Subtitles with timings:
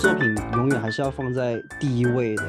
[0.00, 2.44] 作品永远还是要放在第一位的。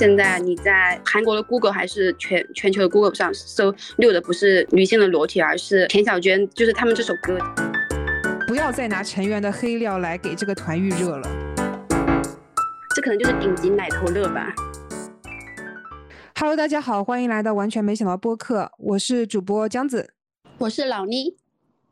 [0.00, 7.38] 现在你在韩国的 Google 还是全全球的 Google 上搜六的不是女性的裸体，而是田小娟，就是他们这首歌。
[8.48, 11.28] 不要再拿成员的黑料来给这个团预热了，
[12.96, 14.52] 这可能就是顶级奶头乐吧。
[16.36, 20.10] Hello，大家好，欢迎来到完全没想到播客，我是主播江子，
[20.58, 21.36] 我是老妮。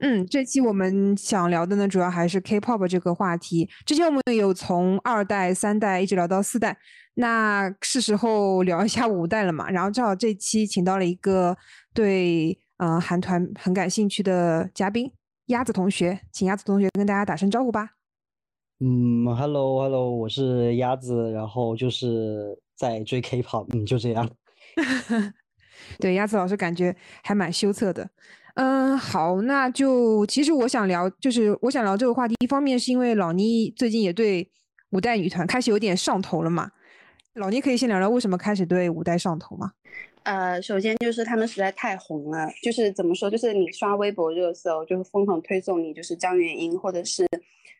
[0.00, 3.68] 嗯，这期我们想聊的呢，主要还是 K-pop 这个话题。
[3.86, 6.76] 之前我们有从二代、三代一直聊到四代，
[7.14, 9.70] 那是时候聊一下五代了嘛。
[9.70, 11.56] 然后正好这期请到了一个
[11.94, 15.10] 对呃韩团很感兴趣的嘉宾，
[15.46, 17.92] 鸭子同学，请鸭子同学跟大家打声招呼吧。
[18.80, 24.28] 嗯，Hello Hello，我是鸭子，然后就是在追 K-pop，嗯，就这样。
[25.98, 28.10] 对，鸭子老师感觉还蛮羞涩的。
[28.56, 34.50] 嗯，好，那就其实我想聊，就是我想聊这个话题，一方面是因为老倪最近也对
[34.92, 36.70] 五代女团开始有点上头了嘛。
[37.34, 39.72] 老倪可以先聊聊为什么开始对五代上头吗？
[40.22, 47.28] 呃，首先就是他们实在太红了，就是怎么说，就是你刷微博热搜，就是疯狂推送你，就是张元英或者是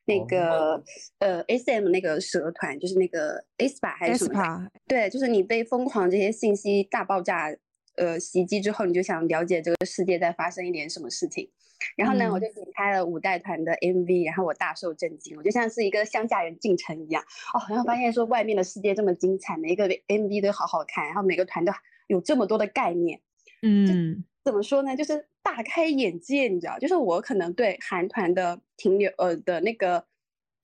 [0.05, 0.84] 那个
[1.20, 4.68] 呃 S M 那个蛇团，就是那个 S 吧还是什么？
[4.86, 7.50] 对，就是你被疯狂这些信息大爆炸。
[7.97, 11.50] 呃，袭击之后你就想了解这个世界在发生一点什么事情，
[11.97, 17.22] 然后呢，我就点开了五代团的 MV，然后我大受震惊，我就像是一个乡下人进城一样。
[17.55, 21.72] 哦，然后发现说外面的世界这么精彩，每一个 MV 都好好看，然后每个团都
[22.06, 23.20] 有这么多的概念，
[23.62, 30.06] 嗯，怎么说呢，就是大开眼界，你知道，就是我可能对韩团的停留呃的那个。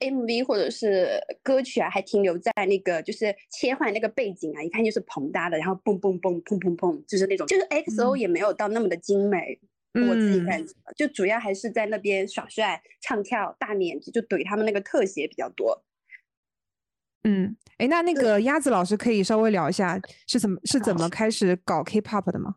[0.02, 9.60] MV 或者是歌曲啊，还停留在那个就是切换那个背景啊，一看就是膨大的，然后蹦蹦蹦砰砰砰，就是那种，就是 XO 也没有到那么的精美，
[9.94, 15.84] 我自己感觉，就主要还是在那边耍帅、唱跳、大脸就怼他们那个特写比较多。
[17.24, 22.56] 嗯，哎，那那个鸭子老师可以稍微聊一下是怎么是怎么开始搞 K-pop 的吗？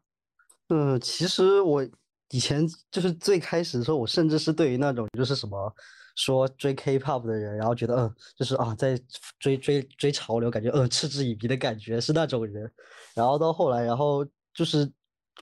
[0.70, 1.88] 呃，其实我
[2.32, 5.72] 以前就是最开始的时候，我甚至是对于那种就是什么。
[6.16, 8.98] 说追 K-pop 的人，然后觉得嗯，就是啊，在
[9.38, 12.72] 追追追潮流，感觉嗯嗤之以鼻的感觉是那种人。
[13.14, 14.90] 然后到后来，然后就是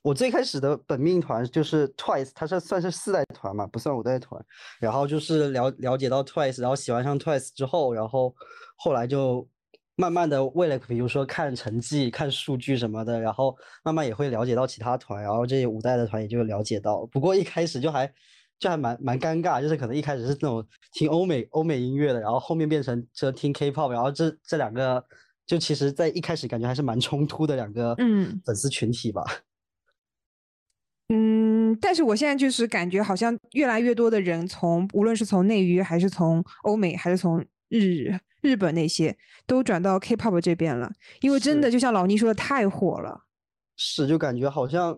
[0.02, 4.44] 我最开始的本命团就是 Twice，它是算是四代团嘛，不算五代团。
[4.80, 8.36] 然后就是了了解到 Twice，然后喜欢上 Twice 之后，然后
[8.76, 9.48] 后来就
[9.96, 17.06] 慢慢的为了比如说看成绩、看数据什么的，然后慢慢也会了解到其他团，然后这些五代的团也就了解到。
[17.06, 18.12] 不过一开始就还。
[18.64, 25.04] 就还蛮蛮尴尬，就是可能一开始是那种听欧美欧美音乐的，然后后面变成这听 K-pop，然后这这两个
[25.46, 29.22] 就其实在一开始感觉还是蛮冲突的两个嗯粉丝群体吧。
[31.10, 43.26] 嗯，但是我现在就是感觉好像越来越多的人从无论是从内娱还是从欧美还是从日日本那些都转到 K-pop 这边了，因为真的就像老倪说的太火了。
[43.76, 44.98] 是，就感觉好像。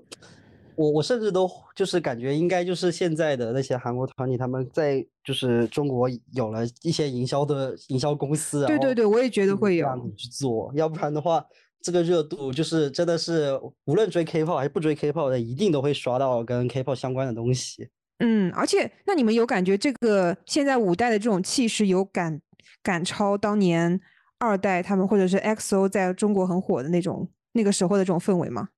[0.78, 11.46] 我我甚至都就是感觉应该就是现在的那些韩国团体，他们在就是中国有了一些营销的营销公司，对对对，我也觉得会有去做，要不然的话，
[11.81, 17.90] 这个热度就是真的是无论追 K-pop 还是不追 K-pop 的，一定都会刷到跟 K-pop 相关的东西。
[18.19, 22.41] 嗯，而且那你们有感觉这个现在五代的这种气势有赶
[22.81, 24.00] 赶超当年
[24.40, 28.69] 二代他们或者是 XO 在中国很火的那种那个时候的这种氛围吗？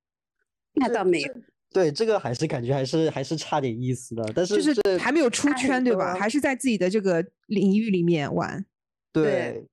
[0.74, 1.32] 那倒没有。
[1.70, 6.14] 对这个还是感觉还是还是差点意思的，但是就是还没有出圈，对吧？
[6.14, 8.64] 还是在自己的这个领域里面玩。
[9.12, 9.66] 对，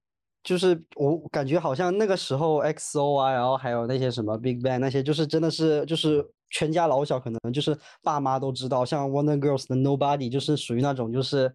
[0.43, 11.53] 就是我感觉好像那个时候 XO 啊，然后还有那些什么 Big Bang 那些，就是真的是就是全家老小可能就是爸妈都知道，像 Wonder Girls 的 Nobody 就是属于那种就是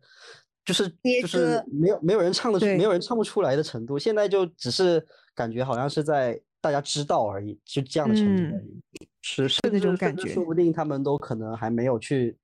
[0.65, 0.89] 就是
[1.21, 3.99] 就是没有没有人唱的没有人唱不出来的程度。
[3.99, 9.09] 现在就只是感觉好像是在大家知道而已，就这样的程度而已。
[9.23, 12.37] 是是那种感觉，说不定他们都可能还没有去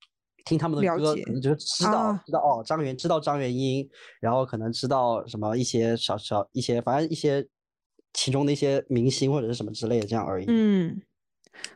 [0.45, 3.89] 听他们的歌，可能就是知道知道哦，张元知道张元英，
[4.21, 7.47] 然后可能知道什么一些小小一些，反正一些
[8.13, 10.45] 其中的一些明星或者是什么之类的这样而已。
[10.49, 11.01] 嗯，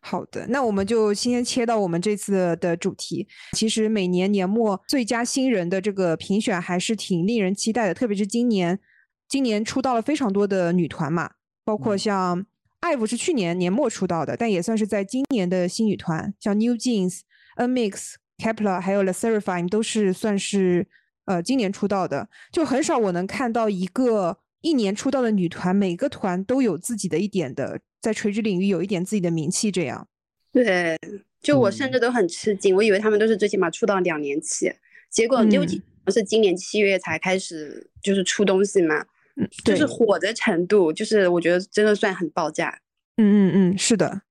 [0.03, 3.27] 好的，那我们就先切到我们这次的主题。
[3.57, 8.79] 其实每年年末最佳新人的这个评选还是挺令人期待的，特别是今年，
[9.27, 11.31] 今年出道了非常多的女团嘛，
[11.65, 12.47] 包括像。
[12.81, 17.21] IVE 是去年年末出道的，但也算是在今年的新女团，像 New Jeans、
[17.57, 20.87] NMIXX、Kep1er 还有 The Seraphim 都是算是
[21.27, 22.29] 呃今年出道的。
[22.51, 29.71] 就很少我能看到一个一年出道的女团，每个团都有自己的一点的，在垂直领域有一点自己的名气。
[29.71, 30.09] 这样，
[30.51, 30.99] 对，
[31.43, 34.73] 就我甚至都很吃惊，我以为他们都是最起码出道两年起，
[35.11, 39.05] 结果 New Jeans 是今年七月才开始就是出东西嘛，
[39.41, 42.79] 嗯，就是，火的程度，就是我觉得真的算很爆炸。
[43.17, 44.23] 嗯嗯嗯，是的。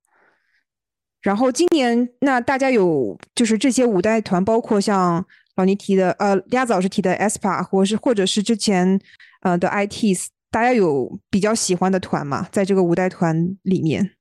[1.22, 5.26] 然后今年那大家有就是这些五代团，包括像
[5.56, 9.00] 老倪提的，呃，鸭子老师提的 aespa，或是或者是之前
[9.42, 12.48] 呃的 ITs，大家有比较喜欢的团吗？
[12.52, 14.16] 在这个五代团里面？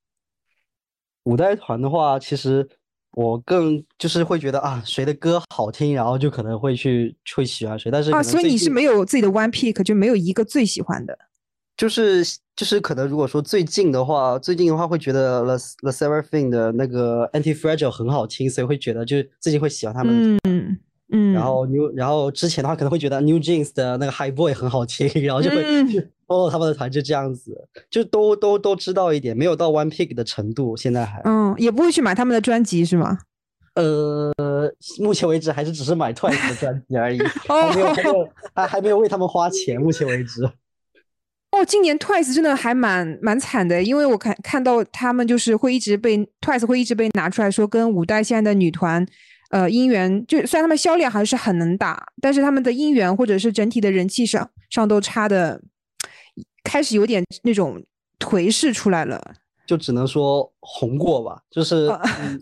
[1.25, 2.69] 五代团的话，其实
[3.19, 7.91] 我更就是会觉得啊，谁的歌好听，然后就可能会去会喜欢谁。
[7.91, 11.19] 但是啊，所以你是没有自己的 one pick，就没有一个最喜欢的。
[11.77, 12.25] 就是
[12.55, 20.39] 就是可能如果说最近的话，最近的话会觉得 The The Seraphim 的那个 Anti Fragile 很好听，所以会觉得就是最近会喜欢他们。
[20.45, 20.79] 嗯
[21.11, 27.57] 嗯，然后 New 然后之前的话可能会觉得 New Jeans 的那个 High Boy 很好听，然后就会嗯去 follow 他们的团，就这样子，
[27.91, 31.21] 就都都都知道一点，没有到 One Pick 的程度，现在还。
[31.25, 33.19] 嗯，也不会去买他们的专辑是吗？
[33.75, 34.33] 呃，
[34.99, 40.43] 目前为止还是只是买 Twice 的专辑而已， 还没有还没有还还没有为他们花钱，目前为止。
[41.53, 49.07] 哦，今年 Twice 真的还蛮蛮惨的，因为我看看到他们就是会一直被 Twice 会一直被拿出来说跟五代现在的女团，
[49.51, 55.63] 呃，音源就虽然他们销量还是很能打，但是他们的音源或者是整体的人气上上都差的，
[56.69, 57.83] 开始有点那种
[58.19, 59.21] 颓势出来了。
[59.67, 61.87] 就只能说红过吧，就是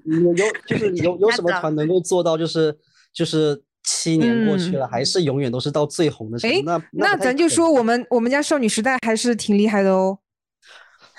[0.05, 2.77] 有有就是有 有什么团能够做到，就是
[3.13, 6.63] 就是七年过去了，还是永远都是到最红的程度。
[6.65, 10.19] 那那咱就说我们我们家少女时代还是挺厉害的哦。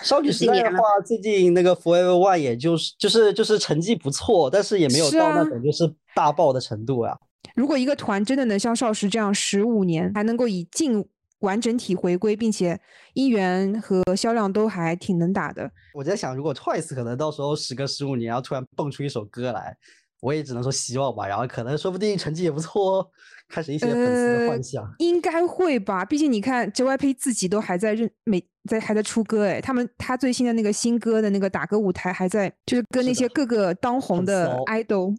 [0.01, 7.18] 少女时代的话，最近那个 Forever One 也就是就是就是成绩不错，但是也没有到那啊种就是大爆的程度啊。
[7.56, 11.04] 如果一个团真的能像少时这样十五年，还能够以近
[11.39, 12.79] 完整体回归，并且
[13.13, 19.77] 音源和销量都还挺能打的，我在想，如果 Twice 可能到时候时隔十五年，然后突然蹦出一首歌来，
[20.21, 21.27] 我也只能说希望吧。
[21.27, 23.07] 然后可能说不定成绩也不错哦，
[23.47, 24.83] 开始一些粉丝的呃幻想。
[24.97, 26.03] 应该会吧？
[26.03, 35.15] 毕竟你看 JYP 自己都还在认每在还在出歌哎，他们他最新的那个新歌的那个打歌舞台还在，就是跟那些各个当红的 idol，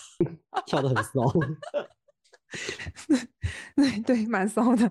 [0.66, 1.32] 跳的很骚。
[3.74, 4.88] 对对，蛮骚的。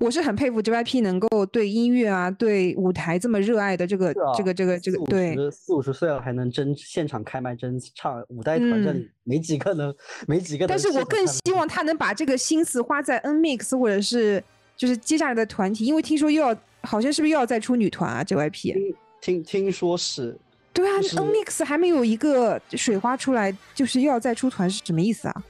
[0.00, 5.34] 我是很佩服 JYP 能够对音乐啊、对舞台这么热爱的这个、啊这个、这个、这个对。
[5.34, 9.94] 十四五十岁了还能真现场开麦真唱，五代团这嗯里没几个能，
[10.26, 14.42] 没几个但是我更希望他能把这个心思花在 N Mix 或者是
[14.74, 20.34] 就是接下来的团体，因为听说又要好像是不是又要再出女团啊？JYP 听听说是
[20.72, 25.44] 对啊就是，N Mix 还没有一个水花出来，就是又要再出团是什么意思啊？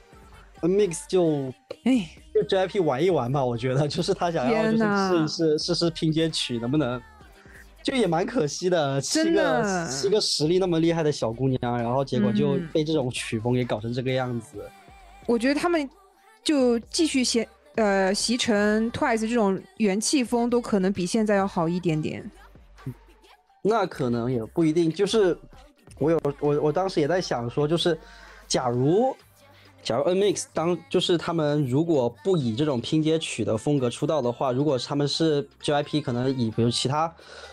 [0.61, 1.51] N Mix 就
[1.83, 7.01] 哎，就 JYP 玩一玩吧，我觉得就是他想要就是试一试试试拼接曲能不能，
[7.81, 14.63] 就也蛮可惜的，七真个的七个实力那么厉害的小姑娘，然后结果就嗯被这种曲风给搞成这个样子。
[15.25, 15.89] 我觉得他们
[16.43, 22.29] 就继续携呃习成 Twice 这种元气风，都可能比现在要好一点点。
[23.63, 25.37] 那可能也不一定，就是
[25.99, 27.97] 我有我我当时也在想说，就是
[28.47, 29.15] 假如
[29.83, 37.11] 假如 NMIX 当就是他们如果不以这种拼接曲的风格出道的话，如果他们是 JYP 可能以比如其他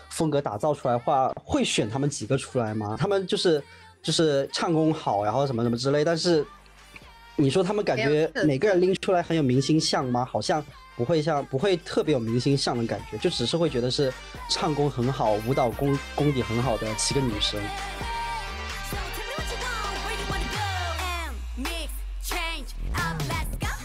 [0.09, 2.95] 风格打造出来的话，会选他们几个出来吗？
[2.99, 3.61] 他们就是
[4.01, 6.45] 就是唱功好，然后什么什么之类，但是
[7.35, 10.23] 你说他们感觉每个人拎出来很有明星相吗？
[10.23, 10.63] 好像
[10.95, 14.13] 不会像不会特别有明星相的感觉，就只是会觉得是
[14.49, 17.59] 唱功很好、舞蹈功功底很好的七个女生。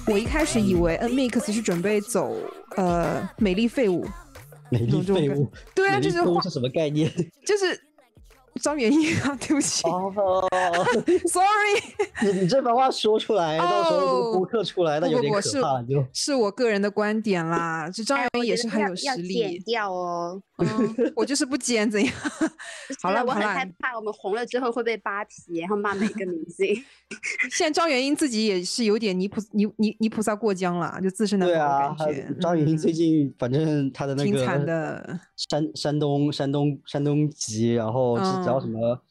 [0.07, 2.37] 我一开始以为 N Mix 是准备走
[2.77, 4.07] 呃美丽废物，
[4.71, 7.11] 美丽废物，对啊，美就是是什么概念？
[7.47, 7.81] 就是
[8.61, 10.13] 张元英啊，对不起、 哦
[11.27, 16.05] ，s o r r y 你你这番话说出来，到时候这个哦播客出来，那有点可怕，就。
[16.13, 19.59] 是我个人的观点啦，这张元英也是很有实要剪力。
[19.65, 20.41] 掉哦。
[20.63, 22.15] 嗯，我就是不剪怎样？
[23.03, 26.75] 好是啊我很害怕我们红了之后会被扒皮，然后骂每个明星。
[27.51, 32.41] 现在张元英自己也是有点泥菩泥泥泥菩萨过江了，就自身难对保啊他的感觉。
[32.41, 39.03] 张元英最嗯近反正她的那挺惨个的，山山东山东山东籍，然后是然后什嗯么，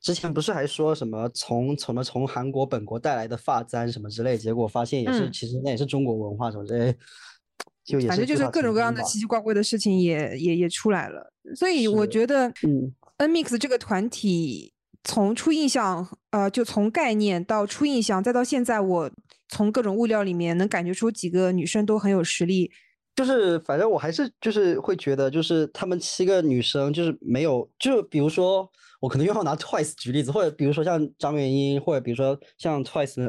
[0.00, 6.96] 之前不是还说什么从从么从韩国本国带来的发簪什么之类，结果发现也是嗯其实那也是中国文化什么之类，
[7.88, 9.24] 就也反正就是各种各样的奇奇。
[9.24, 12.94] 怪怪的事情也也也出来了，所以我觉得嗯。
[13.20, 19.10] N Mix 这个团体从初印象，呃，就从概念到初印象，再到现在，我
[19.48, 22.70] 从各种物料里面能感觉出几个女生都很有实力。
[23.16, 33.28] 就是反正我还是就是会觉得，就是她们七个女生就是没有，就比如说我可能又要拿 Twice 举例子，或者比如说像张元英，或者比如说像 Twice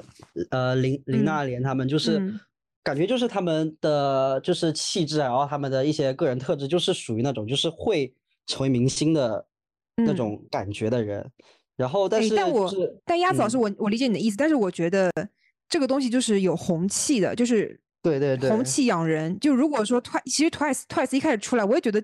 [0.51, 2.39] 呃林林嗯娜莲她们，就是、嗯
[2.83, 8.13] 感觉就是他们的就是气质啊，然后他们的一些个人特质，就是属于那种就是会
[8.47, 9.45] 成为明星的
[9.97, 10.15] 那嗯。
[10.15, 11.29] 种感觉的人。
[11.75, 13.59] 然后，但诶是就但我是但鸭子老师，嗯。
[13.59, 15.11] 我我理解你的意思，但是我觉得
[15.69, 19.39] 这个东西就是有红气的，就是对对对红气养人。
[19.39, 20.01] 就如果说。
[20.01, 22.01] Twice，其实 Twice Twice 一开始出来，我也觉得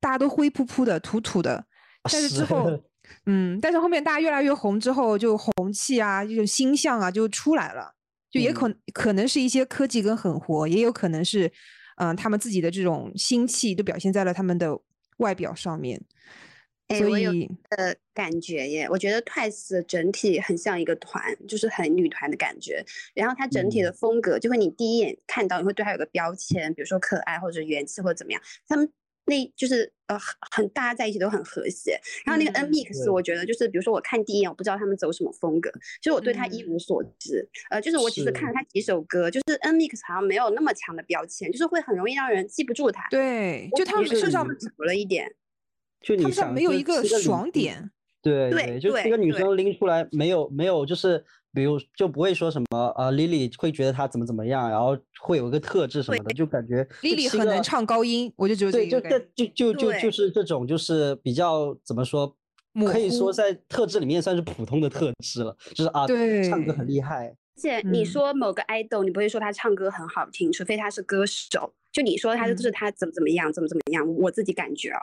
[0.00, 1.64] 大家都灰扑扑的、土土的，
[2.02, 2.70] 但是之后，
[3.26, 7.94] 嗯，但是后面大家越来越红之后，就红气啊，这种星象啊就出来了，
[8.32, 11.52] 就也可、可能是一些科技跟狠活，也有可能是，
[11.96, 14.76] 嗯、他们自己的这种心气都表现在了他们的
[15.18, 16.00] 外表上面，
[16.88, 22.84] 所哎我有以的感觉耶，我觉得 Twice 整体很像一个团，就是很女团的感觉。
[23.14, 28.40] 然后它整体的嗯风格，就会你第一眼看到，你会对它有个标签，比如说可爱或者元气或者怎么样。
[28.66, 28.90] 他们
[29.24, 31.98] 那就是呃很很大家在一起都很和谐。
[32.24, 37.48] 然后那个嗯 N Mix，我觉得就是比如说我看第一眼，我不知道他们走什么风格，就是我对他一嗯无所知。
[37.70, 43.06] 呃，就是我只是看了他几首歌，就是 N Mix 好像没有那么强的标签，就是会很容易让人记不住他。
[43.10, 45.32] 对，就他们身上少了一点。
[46.00, 47.90] 就你他们上想就没有一个爽嗯点。
[48.22, 59.00] 对对就是这对对个女生拎出来没有没有，就是比如就不会说什么呃，Lily 会觉得她怎么怎么样，然后会有一个特质什么的，就感觉 Lily 很能唱高音，我就觉得对，就。
[59.34, 62.34] 就就就就是这种就是比较怎么说，
[62.86, 71.74] 可以说在特质里面算是普通的特质了，就是啊，对唱歌很厉害，而且你嗯说某个 idol，你不会说他唱歌很好听，除非他是歌手。
[71.92, 72.72] 就你说他就是嗯。
[72.72, 75.00] 他怎么怎么样，怎么怎么样，我自己感觉啊，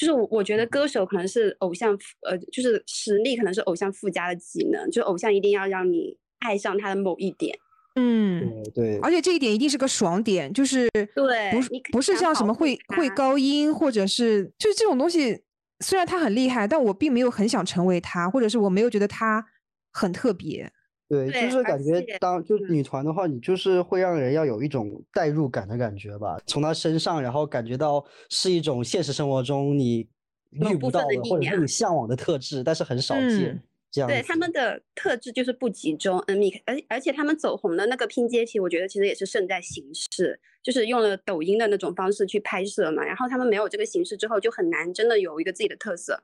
[0.00, 1.92] 就是我我觉得歌手可能是偶像，
[2.26, 7.54] 呃，就是实力可能是偶像附加的技能，就偶像一定要让你爱上他的某一点。
[7.96, 15.42] 嗯，对对，而且这一点一定是个爽点，就是对不是不是像什么会会高音，或者是就是这种东西，
[15.80, 19.44] 虽然他很厉害，但我并没有很想成为他，或者是我没有觉得他
[19.92, 20.72] 很特别。
[21.10, 30.06] 对，就是感觉当就嗯女团的话，你就是会让人要有一种代入感的感觉吧，从她身上，然后感觉到是一种现实生活中你
[30.52, 34.08] 遇不到的，或者你向往的特质，但是很少见嗯这样。
[34.08, 43.04] 对他们的特质就是不集中，N mix，而而且他们走红的那个拼接体，我觉得其实也是胜在形式，就是用了抖音的那种方式去拍摄嘛。
[43.04, 46.22] 然后他们没有这个形式之后，就很难真的有一个自己的特色。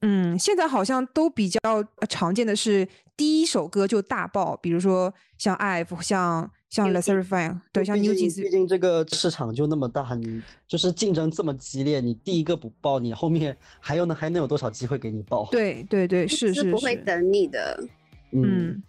[0.00, 2.86] 嗯，现在好像都比较呃常见的是
[3.16, 15.48] 第一首歌就大爆，比如说像 IVE，像像 New l e s e r Jeans f i n 对，像 New Jeans，毕竟这个市场就那么大，你就是竞争这么激烈，你第一个不爆，你后面还有呢还能有多少机会给你爆？
[15.50, 17.82] 对对对， 是是不会，等你的。
[18.30, 18.82] 嗯，嗯，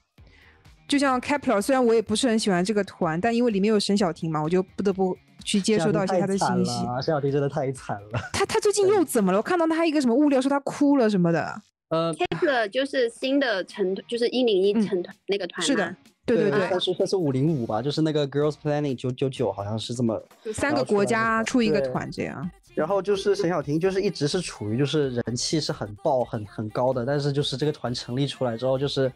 [0.89, 5.15] 就像 Kepler，虽然我也不是很喜欢这个团，但因为里面有沈小婷嘛，我就不得不
[5.45, 6.71] 去接收到一些她的信息。
[6.95, 8.19] 沈小婷真的太惨了。
[8.33, 9.37] 她她最近又怎么了？
[9.37, 11.61] 我看到她一个什么物料说她哭了什么的。
[11.89, 20.19] 呃，kpl 就是新的成，就是一零一嗯成团那个团、是的，，对对对算，是算是五零五吧，就是那个 Girls Planet 九九九，好像是这么。
[20.53, 22.49] 三个国家出一个团这样。
[22.75, 29.11] 然后就是沈小婷，就是一直是处于就是人气是很爆、很很高的，但是就是这个团成立出来之后，就是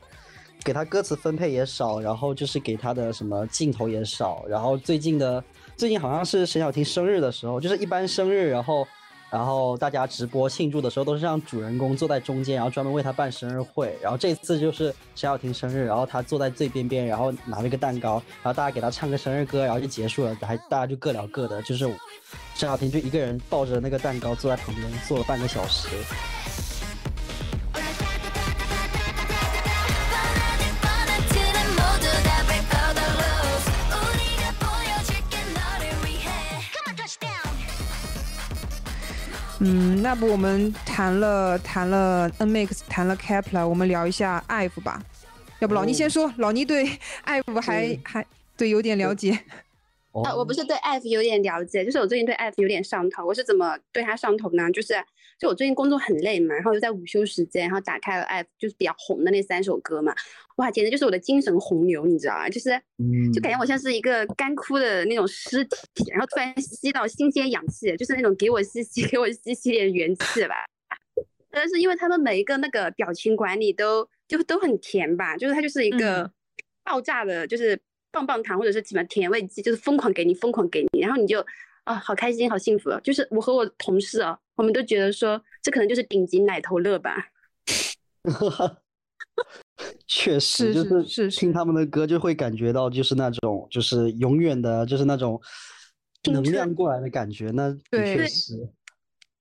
[0.64, 5.44] 给他歌词分配也少，然后就是给他的什么镜头也少，然后最近的
[5.76, 8.88] 最近好像是沈小婷生日的时候，就是一般生日，然后
[9.30, 21.86] 然后大家直播庆祝的时候都是让主人公坐在中间，然后专门为他办生日会，然后这次就是沈小婷生日，然后他坐在最边边，然后拿了个蛋糕，然后大家给他唱个生日歌，然后就结束了，还大家就各聊各的，就是
[22.56, 25.90] 沈小婷就一个人抱着那个蛋糕坐在旁边坐了半个小时。
[39.66, 45.02] 嗯，那不我们谈了谈了 NMAX，谈了 Kepler，我们聊一下 IVE 吧。
[45.60, 46.86] 要不老倪哦先说，老倪对
[47.26, 48.26] IVE 还对还
[48.58, 49.40] 对有点了解。
[50.12, 53.26] 哦呃，我不是对 IVE 有点了解，就是我最近对 IVE 有点上头。
[53.26, 54.70] 我是怎么对他上头呢？
[54.70, 54.96] 就是
[55.44, 60.16] 就我最近工作很累嘛，然后又在午休时间，然后打开了 F，就是比较红的那三首歌嘛，
[60.56, 62.48] 哇，简直就是我的精神洪流，你知道吗？
[62.48, 70.56] 就是嗯就感觉我像是一个干枯的那种尸体，然后突然吸到新鲜氧气，就是那种给我吸吸，给我吸吸点元气吧。
[71.52, 76.32] 但是因为他们每一个那个表情管理都就都很甜吧，就是它就是一个嗯
[76.86, 77.78] 爆炸的，就是
[78.12, 81.46] 棒棒糖或者是什么甜味剂，就是疯狂给你，疯狂给你，然后你就
[81.84, 83.00] 啊好开心，好幸福啊！
[83.02, 87.30] 就是我和我同事啊，我们都觉得说这可能就是顶级奶头乐吧。
[90.08, 95.42] 确实，就是是是听他们的歌就会感觉到就是那种就是永远的，就是那种
[96.32, 97.52] 能量过来的感觉。
[97.52, 98.70] 那确实。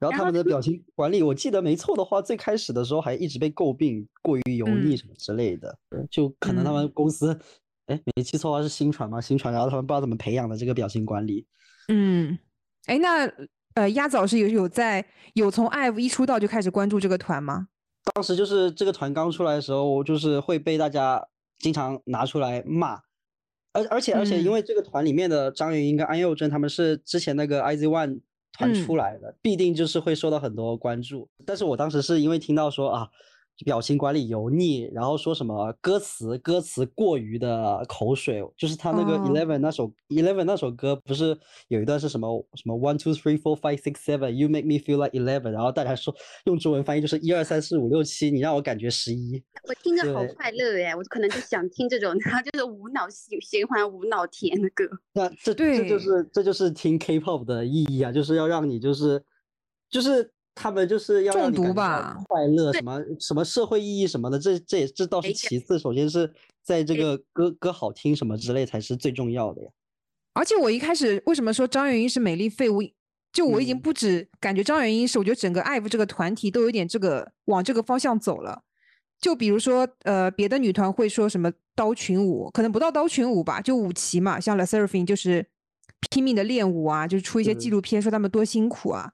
[0.01, 5.79] 然后他们的表情管理，我记得没错的话，最开始的时候还一直被诟病过于油腻嗯什么之类的，
[6.11, 7.39] 就可能他们公司
[7.87, 9.21] 哎，没记错的话是新传吗？
[9.21, 11.47] 新传，然后他们不知道怎么培养的这个表情管理。
[11.89, 12.39] 嗯，
[12.87, 13.31] 哎，那
[13.75, 17.69] 呃，鸭枣是有有在有从 IVE 一出道就开始关注这个团吗？
[18.15, 21.27] 当时就是这个团刚出来的时候，就是会被大家
[21.59, 23.01] 经常拿出来骂，
[23.73, 28.21] 而而且而且因嗯为这个团里面的张元英跟安宥真他们是之前那个 IZ ONE
[28.53, 31.29] 团出嗯来的，必定就是会受到很多关注。
[31.47, 33.09] 但是我当时是因为听到说啊。
[33.65, 44.97] 表情管理油腻，然后说什么歌词歌词过于的口水，就是他那个哦 Eleven 那首 Eleven 那首歌，不是有一段是什么什么 One two three four five six seven You make me feel
[45.03, 46.15] like eleven，然后大家说
[46.47, 49.43] 用中文翻译就是一二三四五六七，你让我感觉十一。
[49.69, 54.85] 我听着好快乐耶，我可能就想听这种，然后就是无脑循循环、无脑甜的歌。
[55.13, 59.23] 那 这这就是这就是听 K-pop 的意义啊，就是要让你就是
[59.89, 66.33] 就是他们就是要让中毒吧快乐什么什么社会意义什么的，这这也这倒是其次，首先是
[66.63, 69.69] 在这个歌歌好听什么之类才是最重要的呀。
[70.35, 72.83] 而且我一开始为什么说张元英是美丽废物？
[73.33, 78.63] 就我已经嗯不止感觉张元英是，我觉得整个 IVE 这个团体都有点这个往这个方向走了。
[79.19, 85.47] 就比如说，呃，别的女团会说什么刀群舞，可能不到刀群舞吧，就舞旗嘛，像 LE SSERAFIM 就是
[86.11, 89.13] 拼命的练舞啊，就是出一些纪嗯录片说他们多辛苦啊。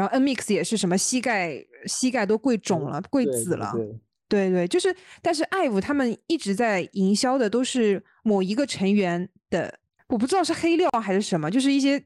[0.00, 3.70] 然后 NMIX 也是什么膝盖膝盖都跪肿了，跪对对紫了。
[3.76, 12.02] 对对对，就是，但是 IVE 他们一直在营销的都是某一个成员的，我不知道是黑料还是什么，就是一些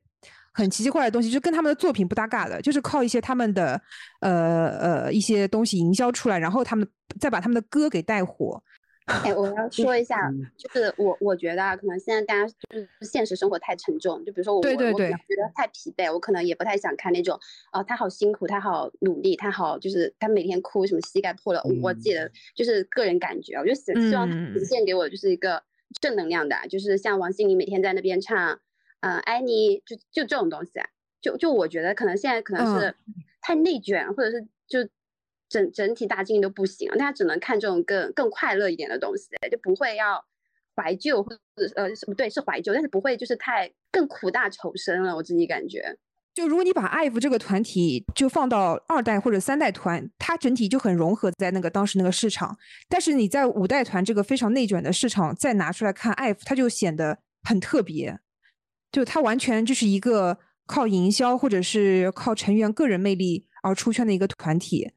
[0.53, 3.81] 很奇奇怪怪的东西，就跟他们的作品不搭嘎的，就是靠一些他们的
[4.21, 6.89] 呃呃一些东西营销出来，然后他们
[7.21, 8.61] 再把他们的歌给带火。
[9.07, 10.47] 哎，我要说一下，嗯。
[10.57, 17.39] 就是我我觉得啊，可能现在大家就是现实生活太沉重，就比如说我我对对对我可能觉得太疲惫，我可能也不太想看那种
[17.71, 25.63] 啊、他好辛苦，他好努力，他好就是他每天哭什么膝盖破了，我自己的就是个人感觉啊，我就希希望呈现给我就是一个
[26.01, 28.59] 正能量的啊，就是像王心凌每天在那边唱，
[29.01, 30.89] 嗯、爱你，就就这种东西啊，
[31.21, 32.81] 就就我觉得可能现在可能嗯。
[32.81, 32.95] 是
[33.47, 34.89] 太内卷，或者是就
[35.55, 40.25] 整整体大经济都不行，大家只能看这种更更快乐一点的东西，就不会要
[40.75, 45.97] 怀旧或者是呃什么对是怀旧，但是不会就是太更苦大仇深了，我自己感觉。
[46.35, 52.59] 就如果你把 IVE 这个团体就放到二代或者三代团，它整体就很融合在那个当时那个市场。
[52.89, 58.19] 但是你在五代团这个非常内卷的市场再拿出来看 IVE，它就显得很特别。
[58.91, 60.37] 就它完全就是一个
[60.67, 64.91] 靠营销或者是靠成员个人魅力而出圈的一个团体。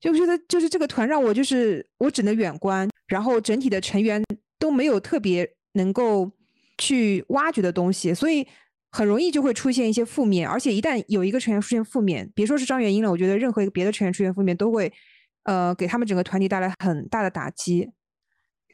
[0.00, 4.22] 就觉得就是这个团让我就是我只能远观，然后整体的成员
[4.58, 6.30] 都没有特别能够
[6.78, 8.46] 去挖掘的东西，所以
[8.92, 10.48] 很容易就会出现一些负面。
[10.48, 14.92] 而且一旦有一个成员出现负面，别说是张元英了，我觉得任何一个别的成员出现负面，都会
[15.42, 17.90] 呃给他们整个团体带来很大的打击。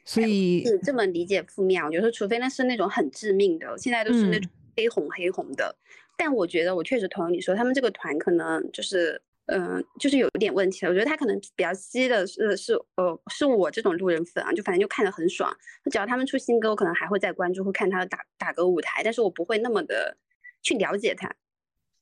[0.05, 5.75] 所以是这么理解负面啊，我觉得除非那是那种很致命的，现在都是那嗯种黑红黑红的。
[6.15, 9.19] 但我觉得我确实同意你说，他们这个团可能就是。
[9.47, 10.91] 嗯，就是有点问题了。
[10.91, 15.55] 我觉得他可能比较吸的是是呃，是我这种路人粉啊，就反正就看得很爽。
[15.91, 20.17] 只要他们出新歌，我可能还会再关注，会看他的打打歌舞台，但是我不会那么的
[20.61, 21.27] 去了解他。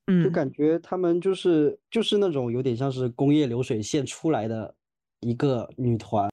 [0.08, 4.76] 嗯就嗯，感觉他们就是就是那种有点像是工业流水线出来的
[5.22, 6.30] 一个女团，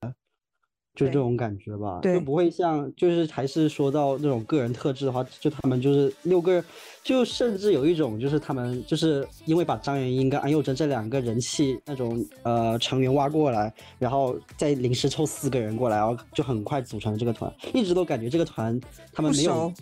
[1.06, 6.64] 就这种感觉吧，就不会像就是还是说到那种个人特质的话，就他们就是六个人，
[7.02, 18.80] 就甚至有一种就是他们就是因为把张元英跟安宥真这两个人气那种呃成员挖过来，然后再临时凑四个人过来，然后就很快组成了这个团，一直都感觉这个团
[19.12, 19.72] 他们没有。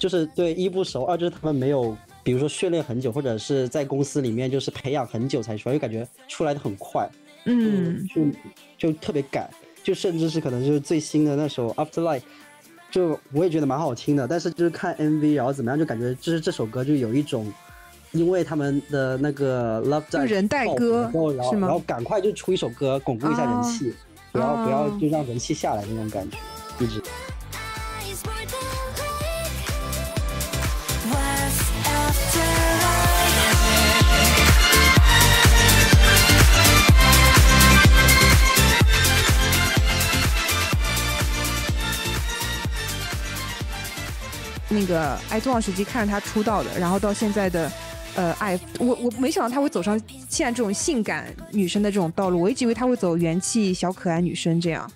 [0.00, 7.08] 就是对一不熟，二就是他们没有，比如说训练很久，或者是在公司里面就是培养很久才出来，就感觉出来的很快，
[7.44, 9.48] 嗯，就就特别赶，
[9.86, 12.22] 就甚至是可能就是最新的那首 Afterlife，
[12.90, 17.52] 就我也觉得蛮好听的，但是就是看 MV 然后怎么样，就感觉就是这首歌就有一种。
[18.12, 23.92] 因为他们的那个 Love 就 Dive 人带爆歌红之后然后是吗然后赶快就出一首歌巩固一下人哦气，
[24.32, 26.36] 不要不要哦就让人气下来那种感觉，
[26.82, 27.02] 一直。
[44.78, 47.72] 那个爱纵望时机看着他出道的，然后到现在的
[48.14, 54.90] 呃爱，我我没想到他会走上现在这种性感女生的这种道路，我一直以为他会走元气小可爱女生这样。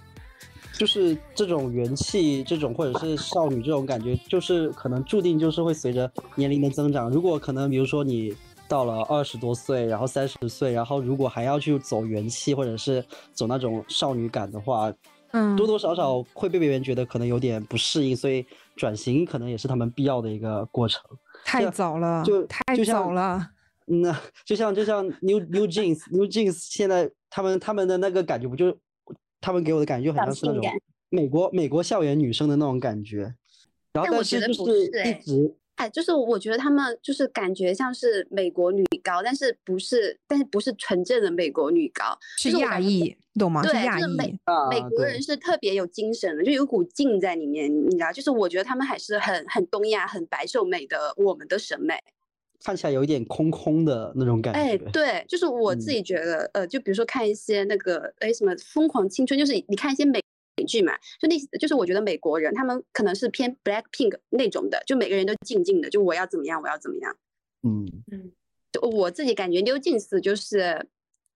[0.75, 7.11] 就是这种元气，这种或者是少女这种感觉，就是可能注定就是会随着年龄的增长。
[7.11, 8.35] 如果可能，比如说你
[8.67, 14.91] 到了二十多岁，然后三十岁，然后如果还要去走元气或者是走那种少女感的话，
[15.33, 18.45] 嗯多多少少会被别人觉得可能有点不适应，所以
[18.77, 21.03] 转型可能也是他们必要的一个过程。
[21.45, 23.51] 太早了，就太早了。
[23.87, 28.77] 嗯 呐，就像就像 New New Jeans New Jeans 现在他们他们的那个感觉不就，
[29.41, 30.63] 他们给我的感觉就很像是那种
[31.09, 33.35] 美国美国校园女生的那种感觉。
[33.93, 42.05] 然后但是就是一直哎，就是我觉得他们就是感觉像是美国女高，但是不是，但是不是纯正的美国女高，
[42.37, 43.63] 是亚裔，你懂吗？
[43.63, 44.03] 是对亚裔。
[44.03, 51.95] 就是美啊美国人是特别有精神的，就有股劲在里面，你知道，就是我觉得他们还是很很东亚、很白瘦美的我们的审美。
[52.63, 54.61] 看起来有一点空空的那种感觉。
[54.61, 60.23] 哎，对，就是我自嗯己觉得，呃，就比如说看一些那个，哎，什么《疯狂青春》，就是你看一些美美
[60.65, 67.17] 剧嘛，就那，就是我觉得美国人他们可能是偏 Black Pink 那种的，就每个人都静静的，就我要怎么样，我要怎么样。
[67.63, 67.87] 嗯，
[68.73, 70.87] 就我自己感觉 New Jeans 就是，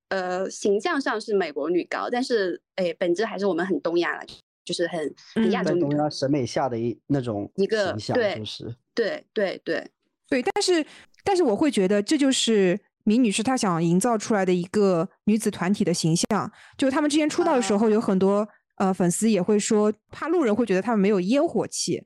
[0.08, 4.24] 呃，形象上是美国女高，但是哎，本质还是我们很东亚了，
[4.64, 5.14] 就是很
[5.50, 5.74] 亚洲。
[5.74, 9.90] 在东亚审美下的一那种一个形象，对就是对对对，
[10.30, 10.86] 对，但是
[11.22, 16.50] 但是我会觉得这就是米女士她想营造出来的一个女子团体的形象。
[16.78, 22.04] 就他们之前出道的时啊候，有很多呃粉丝也会说，怕路人会觉得他们没有烟火气。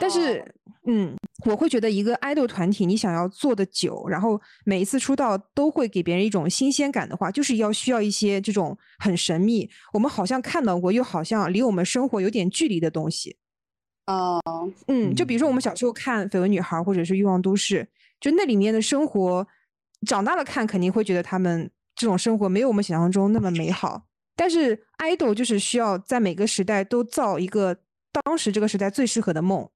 [0.00, 1.16] 但是，哦嗯，
[1.46, 13.36] 我会觉得一个爱豆团体，你想要做的久，然后每一次出道都会给别人一种新鲜感的话，就是要需要一些这种很神秘，我们好像看到过，又好像离我们生活有点距离的东西。
[14.06, 14.42] 哦，
[14.88, 17.84] 嗯，就比如说我们小时候看《绯闻女孩》或者是《欲望都市》，
[18.20, 19.46] 就那里面的生活，
[20.04, 24.06] 长大了看肯定会觉得他们这种生活没有我们想象中那么美好。
[24.36, 27.76] 但是 idol 就是需要在每个时代都造一个
[28.24, 29.68] 当时这个时代最适合的梦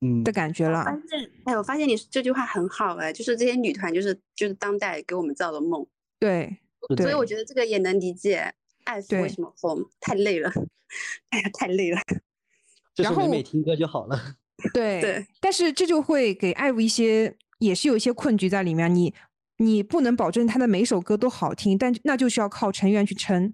[0.00, 0.84] 嗯的感觉了。
[0.84, 5.86] 发现，哎，我发现你这句话很好哎，就是这些女团就是就是当代给我们造的梦，
[6.18, 6.56] 对，
[6.96, 8.52] 对所以我觉得这个也能理解
[8.84, 10.50] 艾斯为什么红，太累了，
[11.30, 12.00] 哎呀，太累了。
[12.94, 14.36] 就是然后美美听歌就好了。
[14.72, 18.94] 对对但是这就会给艾薇一些，也是有一些困局在里面。
[18.94, 19.12] 你
[19.56, 23.52] 你不能保证他的每首歌都好听，但那就需要靠成员去撑。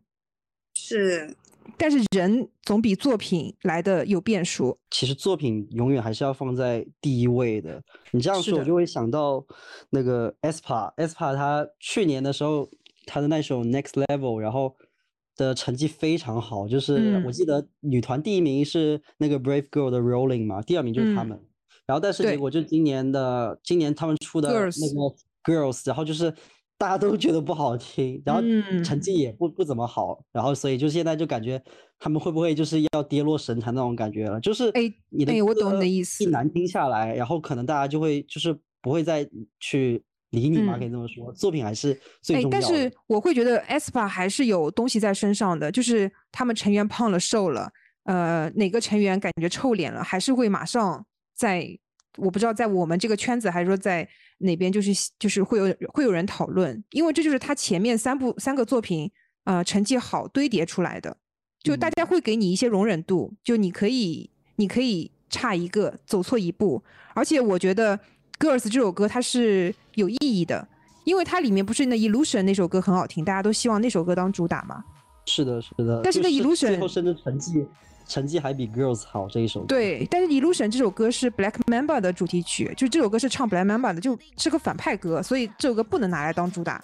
[0.90, 1.36] 是，
[1.78, 4.76] 但是人总比作品来的有变数。
[4.90, 7.80] 其实作品永远还是要放在第一位的。
[8.10, 9.44] 你这样说，我就会想到
[9.90, 12.68] 那个 aespa，aespa 他去年的时候，
[13.06, 14.74] 他的那首 Next Level，然后
[15.36, 21.40] 的成绩非常好，就是我嗯记得女团第一名是那个 Brave Girl 的 Rolling 嘛，第二名就是他嗯们。
[21.86, 24.70] 然后但是对结果就今年的今年他们出的那个
[25.44, 26.34] Girls，然后就是
[26.80, 28.40] 大家都觉得不好听，然后
[28.82, 31.62] 成嗯绩也不不怎么好，然后所以就现在就感觉
[31.98, 34.40] 他们会不会就是要跌落神坛那种感觉了？
[34.40, 42.66] 就是哎你的哎我懂你歌的意思一难听下来，然后可能大家就会就是不会再去理你嘛，可以嗯这么说，作品还是最哎，重要的。
[42.66, 47.70] 但是我会觉得 aespa 还是有东西在身上的，就是他们成员胖了、瘦了，
[48.04, 51.04] 呃，哪个成员感觉臭脸了，还是会马上
[51.36, 51.78] 在，
[52.16, 54.08] 我不知道在我们这个圈子，还是说在
[54.40, 59.10] 哪边，就是就是会有会有人讨论，因为这就是他前面三部三个作品，
[59.44, 61.16] 呃，成绩好堆叠出来的，
[61.62, 66.82] 就大家会给你一些容忍度，就你可以你可以差一个，走错一步，
[67.14, 67.98] 而且我觉得
[68.38, 70.68] Girls 这首歌它是有意义的。
[71.04, 74.84] 因为它里面不是那 Illusion 那首歌很好听，大家都希望那首歌当主打嘛。
[75.26, 76.00] 是的，是的。
[76.02, 77.66] 但是那 Illusion- 最后甚至成绩
[78.06, 79.66] 成绩还比 Girls 好这一首歌。
[79.66, 86.82] 对，但是 Illusion 这首歌是 Black Mamba 的主题曲，就这首歌是唱 Black Mamba 的，就是个反派歌，所以这首歌不能拿来当主打。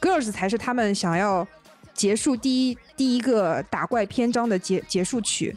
[0.00, 1.46] Girls 才是他们想要
[1.94, 5.54] 结束第一第一个打怪篇章的结结束曲。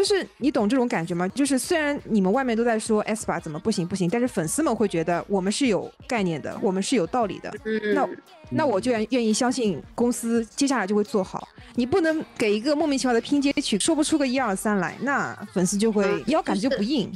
[0.00, 1.28] 就是你懂这种感觉吗？
[1.28, 7.52] 就是虽然你们外面都在说 aespa 怎么不行不行，但是粉丝们会觉得我们是有概念的，我们是有道理的。
[7.66, 8.08] 嗯，那
[8.48, 11.46] 那我就愿愿意相信公司接下来就会做好。
[11.74, 17.12] 你不能给一个莫名其妙的拼接曲说不出个一二三来，那粉丝就会嗯腰杆子就不硬。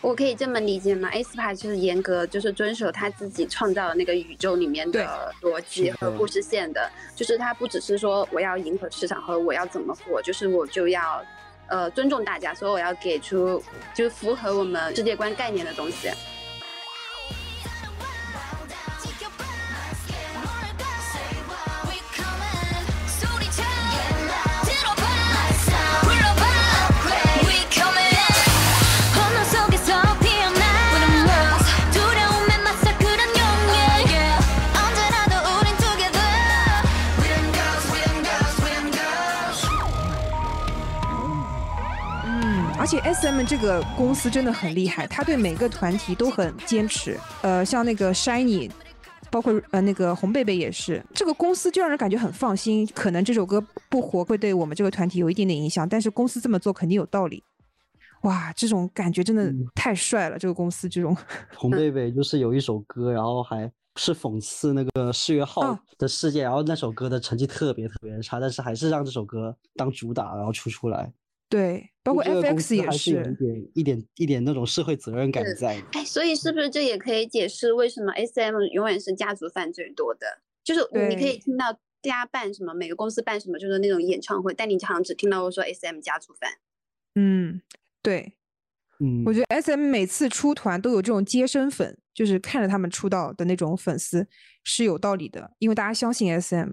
[0.00, 11.24] 我可以这么理解吗？aespa 就是严格就是遵守他自己创造的那个宇宙里面的逻辑和故事线的，就是他不只是说我要迎合市场和我要怎么火，就是我就要
[11.68, 13.62] 呃尊重大家，所以我要给出
[13.94, 16.10] 就符合我们世界观概念的东西。
[42.88, 47.20] 且 S M 这个公司真的很厉害，他对每个团体都很坚持。
[47.42, 48.70] 呃，像那个 Shiny，
[49.30, 52.88] 包括呃那个红贝贝也是，这个公司就让人感觉很放心。
[52.94, 57.44] 可能这首歌不火会对我们这个团体有一点点影响，但是公司这么做肯定有道理。
[58.22, 60.38] 哇，这种感觉真的嗯太帅了！
[60.38, 61.14] 这个公司这种，
[61.56, 71.12] 红贝贝就是有一首歌，然后还是讽刺那个世越号哦的事件，然后那首歌的成绩特别特别差，但是还是让这首歌当主打，然后出出来。
[71.48, 75.82] 对，包括 FX 也是有一，点一点一点那种社会责任感在。
[75.92, 80.40] 哎，所以是不是这也可以解释为什么 S M 永远是家族犯最多的？
[80.62, 86.50] 就是你可以听到大家办什么，每个公司办什么，就是那种演唱会，但你常常只听到过说 S M 家族犯。
[87.14, 87.62] 嗯，
[88.02, 88.34] 对，
[89.00, 94.28] 嗯，我觉得 SM 每次出团都有这种接生粉，就是看着他们出道的那种粉丝
[94.62, 96.68] 是有道理的，因为大家相信 SM。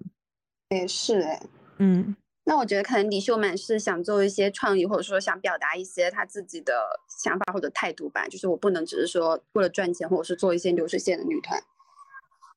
[0.69, 1.41] 也是哎，
[1.77, 6.73] 嗯，那我觉得可能李秀满是想做一些创意，或者说想表达一些他自己的
[7.19, 8.27] 想法或者态度吧。
[8.27, 11.62] 就是我不能只是说为了赚钱，或者是做一些流水线的女团。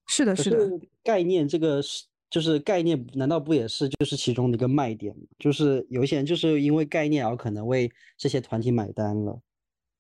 [0.07, 5.23] 是的，是的，概念这个是就是概念，难道不也是就是其中的一个卖点吗？
[5.39, 9.41] 就是有一些人就是因为概念，而可能为这些团体买单了。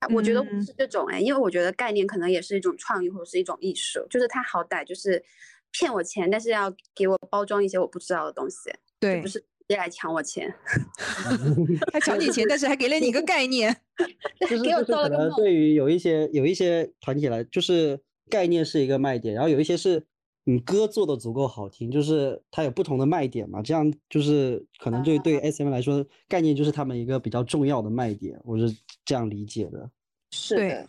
[0.01, 5.25] 啊我觉得不嗯是这种哎，因为我觉得概念可能也是一种创意或者是一种艺术，就是他好歹就是
[5.73, 8.71] 骗我钱，但是要给我包装一些我不知道的东西，
[9.01, 10.51] 对不，是直接来抢我钱，
[11.93, 13.77] 还抢你钱，但是还给了你一个概念。
[14.41, 15.37] 就是给我就是可能造了个梦。
[15.37, 18.01] 对于有一些有一些团体来，就是
[18.31, 20.03] 概念是一个卖点，然后有一些是
[20.45, 29.91] 你歌做的足够好听，就是它有不同的卖点嘛，这样就是可能对对 SM 来说，概念就是他们一个比较重要的卖点，我是这样理解的。
[30.31, 30.89] 是的，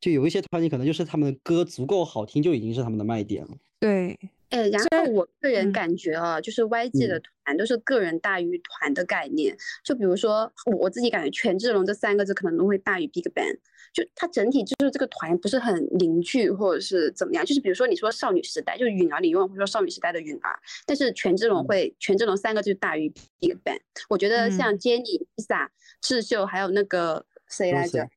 [0.00, 3.50] 就有一些团体可能就是他们的歌足够好听，就已经是他们的卖点了。
[3.80, 4.16] 对，
[4.50, 9.56] 哎，然后我个人嗯感觉啊，就是 YG 的嗯团都是个人大于团的概念。
[9.84, 13.58] 就比如说我我自己感觉权志龙这三个字可能都会大于 BigBang，
[13.92, 17.44] 就它整体就是这个团不是很凝聚或者是怎么样。
[17.44, 23.80] 就是比如说你说少女时代，就是允儿，你永远会说少女时代的允儿，但是权志龙嗯会权志龙三个字大于 BigBang。
[24.08, 25.68] 我觉得像嗯 Jennie、Lisa、
[26.00, 28.08] 智秀还有那个谁来着？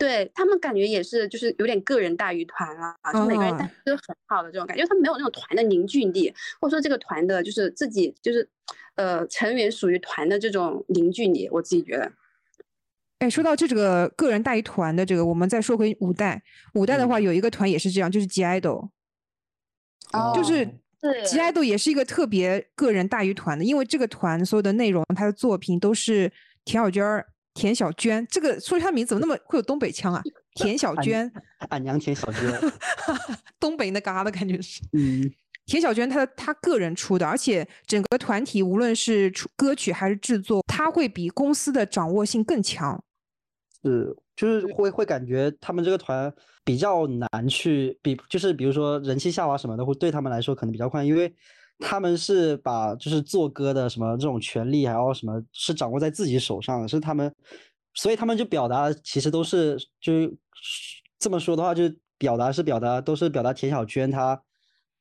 [0.00, 8.48] 对他们感觉也是，就是有点个人大于团啊，就每个人哦带都很好的这种感觉，他们没有那种团的凝聚力，或者说这个团的就是自己就是，
[8.94, 12.10] 呃，成员属于团的这种凝聚力，我自己觉得。
[13.18, 16.42] 哎，说到这个个人大于团的这个，我们再说回五代。
[16.72, 18.88] 五代的话，有一个团也是这样，就是 G IDOL，
[20.34, 20.64] 就是
[21.26, 26.32] G IDOL 也是一个特别个人大于团的，因为这个团所有的内容，他的作品都是
[26.64, 27.26] 田小娟儿、
[27.60, 28.26] 田小娟。
[28.30, 30.22] 这个说她名字怎么那么会有东北腔啊？
[30.54, 31.30] 田小娟，
[31.68, 32.40] 俺娘田小娟，
[33.60, 34.80] 东北那嘎的感觉是。
[34.92, 35.30] 嗯，
[35.66, 43.02] 田小娟她她个人出的，而且整个团体无论是出歌曲还是制作，她会比公司的掌握性更强。
[43.82, 46.32] 是，就是会会感觉他们这个团
[46.64, 51.34] 比较难去比，就是比如说人气下滑什么的，会对他们来说可能比较快，因为
[51.80, 57.32] 他们是把就是做歌的什么这种权利，还有什么是掌握在自己手上的，是他们，
[57.94, 60.36] 所以他们就表达其实都是就是
[61.18, 64.40] 这么说的话，就是表达是表达都是表达田小娟她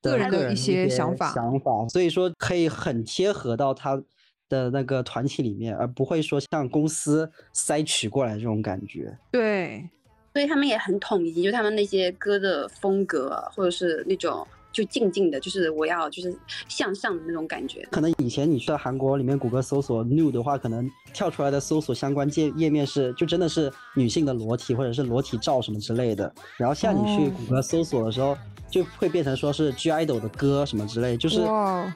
[0.01, 4.01] 的个人的一些想法想法，所以说可以很贴合到他
[4.47, 9.15] 的那个团体里面，而不会说像公司塞取过来这种感觉。
[9.31, 9.87] 对，
[10.33, 16.35] 所以他们也很统一，就他们那些歌的风格啊，或者是那种就静静的，就是我要就是
[16.67, 17.87] 向上的那种感觉。
[17.91, 26.31] 可能以前你去到韩国里面谷歌搜索 nude 的话，可能跳出来的搜索相关界页面是就真的是女性的裸体或者是裸体照什么之类的。
[26.57, 28.37] 然后像你去哦谷歌搜索的时候，
[28.69, 31.41] 就会变成说是 G idol 的歌什么之类，就是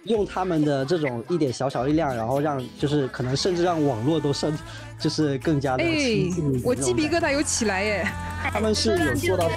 [0.06, 4.58] 用他们的这种一点小小力量，然后让就是可能甚至让网络都甚
[5.00, 6.30] 就是更加的哎
[6.64, 8.08] 我鸡皮疙瘩有起来耶！
[8.52, 9.50] 他们是有做到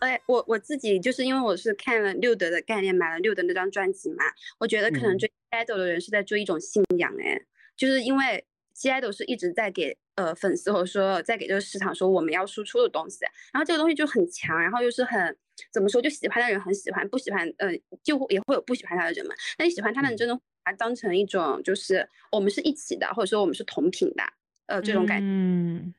[0.00, 4.24] 哎，我我自己就是因为我是看了六德的概念，买了六德那张专辑嘛，
[4.58, 5.18] 我觉得可能嗯。
[5.18, 7.40] 追 idol 的人是在追一种信仰，哎，
[7.76, 8.44] 就是因为
[8.76, 13.18] idol 是一直在给呃粉丝或者说在给这个市场说我们要输出的东西，
[13.52, 15.36] 然后这个东西就很强，然后又是很
[15.72, 17.68] 怎么说，就喜欢的人很喜欢，不喜欢呃
[18.02, 24.24] 就会也会有不喜欢他的人嘛，那你喜欢他的人嗯真的把它当成一种就是我们是一起的，或者说我们是同频的，
[24.66, 25.24] 呃这种感觉。
[25.24, 25.94] 嗯，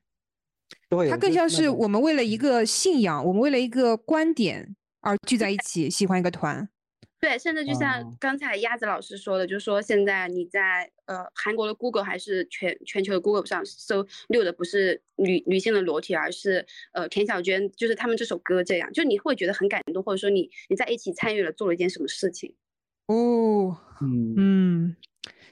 [1.10, 6.68] 它更像是我们为了一个信仰，我们为了一个观点而聚在一起，喜欢一个团。
[7.20, 22.56] 对，甚至就像哦刚才鸭子老师说的，就是说现在你在呃韩国的 Google 还是全全球的 Google 上搜六的不是女女性的裸体，而是呃田小娟，就是他们这首歌这样，就你会觉得很感动，或者说你你在一起参与了做了一件什么事情。
[23.08, 24.96] 哦，嗯，嗯，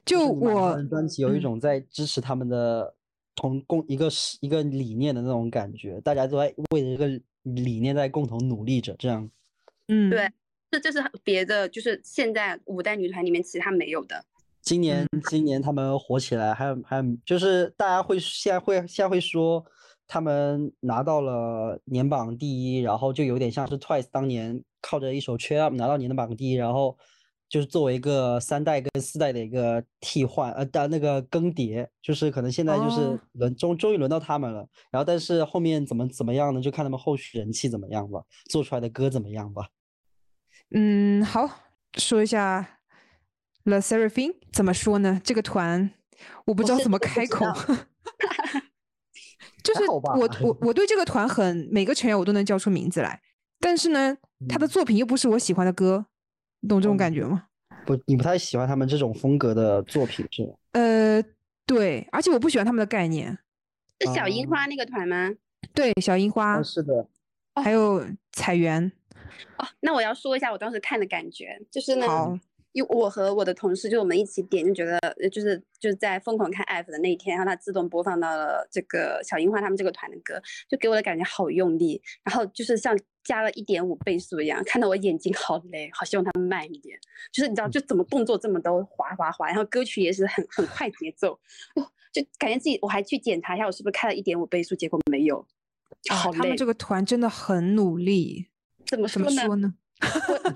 [0.06, 2.96] 就我们专辑有一嗯种在支持他们的
[3.36, 7.08] 同共一个是一个理念的那种感觉，大家都在为了一个
[7.44, 9.30] 理念在共同努力着，这样。
[9.90, 10.30] 嗯对
[10.70, 14.26] 这这是别的，就是现在五代女团里面其他没有的。
[14.62, 19.64] 今年今年他们火起来，还有还有就是大家会现在会现在会说
[20.06, 26.98] 他们拿到了年榜第一，然后就有点像是 Twice 当年靠着一首《Cheer Up》拿到年的榜第一，然后
[27.48, 36.62] 就是作为一个三代跟四代的一个替换呃的那个更迭，就是可能现在就是哦轮终终于轮到他们了，然后但是后面怎么怎么样呢？
[36.62, 39.70] 就看他们后续人气怎么样吧，做出来的歌怎么样吧。
[40.72, 41.50] 嗯，好，
[41.98, 42.80] 说一下
[43.64, 45.22] The Seraphim 怎么说呢？
[45.24, 45.92] 这个团
[46.46, 47.46] 我不知道怎么开口
[49.64, 50.02] 就是我
[50.42, 53.22] 我我对这个团很每个成员我都能叫出名字来，
[53.60, 56.06] 但是呢，他的嗯作品又不是我喜欢的歌，
[56.62, 57.48] 你懂这种感觉吗？
[57.86, 60.54] 不，你不太喜欢他们这种风格的作品是吗？
[60.72, 61.24] 呃，
[61.66, 63.38] 对，而且我不喜欢他们的概念。
[64.00, 65.32] 是小樱哦花那个团吗？
[65.74, 67.10] 对，小樱花啊，是的，
[67.56, 68.92] 还有彩媛，
[69.58, 72.06] 哦，那我要说一下我当时看的感觉，就是呢，
[72.74, 86.98] 因为我和我的同事就我们一起点，就觉得呃就是就是在疯狂看 F 的那一天，然后它自动播放到了这个小樱花他们这个团的歌，就给我的感觉好用力，然后就是像加了一点五倍速一样，看得我眼睛好累，好希望他们慢一点。
[87.32, 91.34] 就是你知道，就怎么动作这么都滑滑滑，然后歌曲也是很很快节奏，
[91.76, 95.46] 哦，就感觉自己我还去检查一下我是不是开了一点五倍速，结果没有，
[96.10, 96.38] 好累。
[96.38, 98.48] 他们这个团真的很努力，
[98.90, 99.46] 怎么怎么说呢？
[99.46, 99.74] 说呢？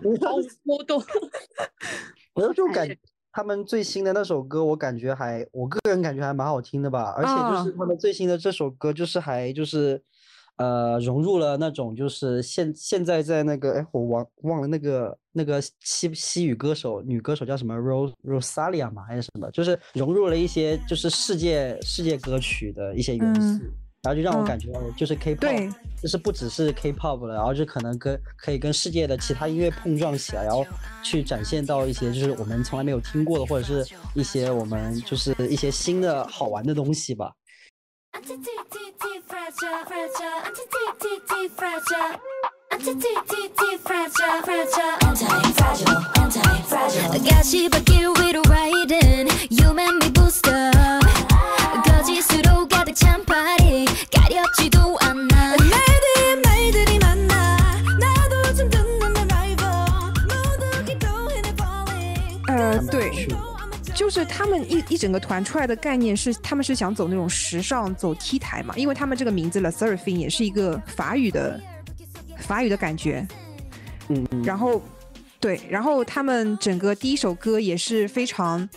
[0.04, 1.02] 我 毫无波动。
[2.34, 2.98] 我有种感觉，
[3.32, 7.13] 他们最新的那首歌，我感觉还，我个人感觉还蛮好听的吧。
[7.17, 10.02] 而且就是啊他们最新的这首歌，就是还就是，
[10.58, 23.63] 呃，融入了那种就是现现在在那个，哎，我忘忘了那个那个西西语歌手女歌手叫什么 Rose Rosalia 嘛还是什么，就是融入了一些就是世界世界歌曲的一些元嗯素。
[24.04, 24.46] 然后就让我嗯。
[24.46, 25.70] 感觉就是 K-pop，对。
[26.02, 30.66] 就是不只是 K-pop 了，然后就可能跟可以跟世界的其他音乐碰撞起来，然后
[31.04, 33.86] 去展现到一些就是我们从来没有听过的，或者是
[34.16, 37.32] 一些我们就是一些新的好玩的东西吧。
[52.01, 53.27] Anti-T-T-T fragile, fragile, anti-T-T-T fragile.
[53.27, 53.27] Anti-T-T-T fragile, fragile, anti-fragile, anti-fragile.
[53.27, 53.27] 가시밭길 위로 riding, you make me boost up.
[53.27, 55.57] 거짓으로 가득 찬 파리, 가렵지도 않아.
[55.57, 57.33] 날들이 말들이 많아,
[57.99, 59.85] 나도 좀 듣는 내 rival.
[60.27, 62.40] 모두 기도해 내 falling.
[62.49, 63.29] 呃，他们对，去
[63.94, 71.61] 就是他们一一整个团出来的概念是，他们是想走那种时尚、走 T 台嘛，因为他们这个名字 The Seraphim 也是一个法语的
[72.38, 73.27] 法语的感觉。
[74.09, 74.81] 嗯嗯，然后，
[75.40, 78.68] 对，然后他们整个第一首歌也是非常，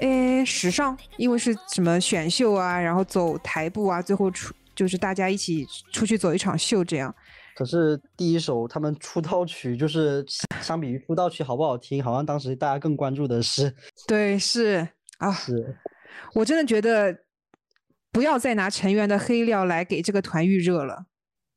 [0.00, 7.14] 诶，时尚，因为是什么选秀啊，然后走台步啊，最后出就是大家一起出去走一场秀这样。
[7.54, 13.74] 可是第一首他们出道曲就是相相比于出道曲好不好听，好像当时大家更关注的是
[14.06, 14.86] 对，是
[15.18, 15.76] 啊，是
[16.34, 17.20] 我真的觉得
[18.12, 21.06] 不要再拿成员的黑料来给这个团预热了。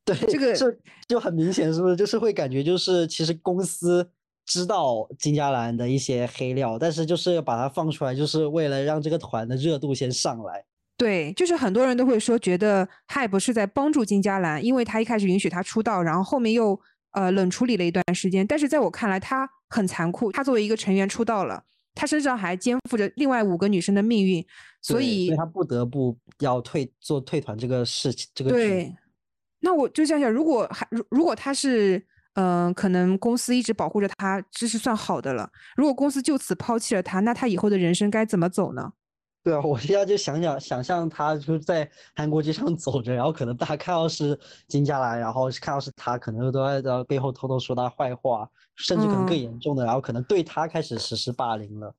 [0.05, 0.65] 对这个这
[1.07, 1.95] 就很明显，是不是？
[1.97, 4.09] 就是会感觉就是其实公司
[4.49, 10.65] 知道金佳兰的一些黑料，但是就是要把它放出来，就是为了让这个团的热度先上来。
[10.97, 16.77] 对，就是很多人都会说，觉得 Hype 是在帮助金佳兰，因为他一开始允许她出道，然后后面又
[17.11, 18.45] 呃冷处理了一段时间。
[18.47, 20.31] 但是在我看来，他很残酷。
[20.31, 24.43] 他作为一个成员出道了，他身上还肩负着另外五个女生的命运，
[24.81, 28.91] 所以所以他不得不要退做退团这个事情，这个对，
[29.59, 35.49] 那我就想想，如果还如如果他是嗯、呃可能公司一直保护着他，这是算好的了。
[35.75, 38.93] 如果公司就此抛弃了他，那他以后的人生该怎么走呢？
[39.41, 44.37] 对啊，我现在就想想想象他就是在韩国街上走着，然后可能大家看到是
[44.67, 51.95] 金佳兰，然后看到是他，可能都在在背后偷偷说他坏话，甚至可能更嗯严重的，然后可能对他开始实施霸凌了。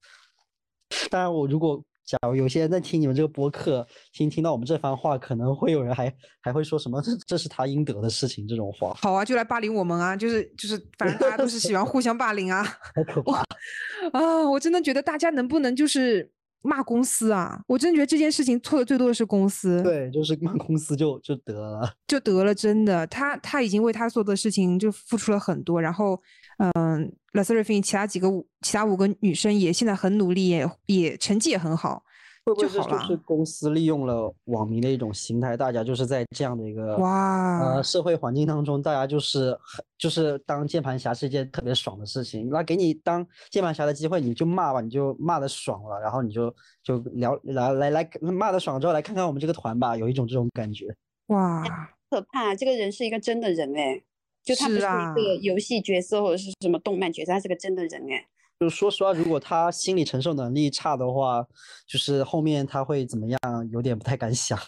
[1.10, 10.16] 当然，我如果假如有些人在听你们这个播客，听听到我们这番话，可能会有人还还会说什么这 这是他应得的事情这种话，好啊，就来霸凌我们啊！
[10.16, 12.64] 就是就是，反正大家都是喜欢互相霸凌啊。
[12.96, 13.44] 好可怕。
[14.12, 16.32] 啊，我真的觉得大家能不能就是
[16.62, 17.60] 骂公司啊？
[17.66, 21.92] 我真觉得这件事情错的最多的是公司，对，就是骂公司就就得了。
[22.06, 26.20] 就得了，真的，他他已经为他做的事情就付出了很多，然后，
[26.58, 32.02] 嗯 l a s e r f i n 其他几个五其他五个女生也现在很努力，也也成绩也很好，
[32.44, 35.56] 会不会就是公司利用了网民的一种心态？
[35.56, 42.48] 大家就是在这样的一个哇呃社会环境当中，大家就是很就是当键盘侠是一件特别爽的事情。
[42.48, 50.86] 那给你当键盘侠的机会，你就骂吧，你就骂的爽了，然后你就就聊来来来骂的爽之后，来看看我们这个团吧，有一种这种感觉。
[51.26, 51.62] 哇，
[52.10, 54.02] 可怕，这个人是一个真的人哎，
[54.42, 58.26] 就他不是一个游戏角色或者是什么动漫角色，他是个真的人哎。
[58.60, 61.42] 就是说实话，如果他心理承受能力差的话，
[61.86, 63.40] 就是后面他会怎么样，
[63.70, 64.58] 有点不太敢想。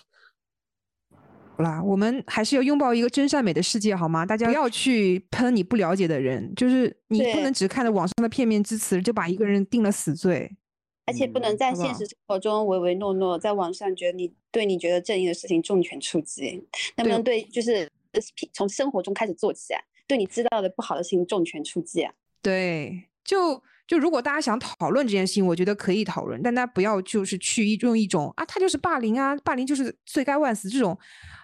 [1.10, 4.24] 好啦，我们还是要拥抱一个真善美的世界，好吗？
[4.24, 10.56] 大家不要去喷你不了解的人，就是你不能只看着网上的片面之词，就把一个人定了死罪。
[11.04, 16.66] 而且不能嗯在现实生活中唯唯诺诺，在网上觉得你对你觉得正义的事情重拳出击，
[16.96, 18.20] 能不能对就是呃
[18.54, 19.82] 从生活中开始做起啊？
[20.06, 22.14] 对你知道的不好的事情重拳出击啊？
[22.40, 23.62] 对，就
[23.92, 30.98] 就如果大家想讨论这件事情，我觉得可以讨论，但大家不要就是去一用一种啊，他就是霸凌啊，霸凌就是罪该万死这种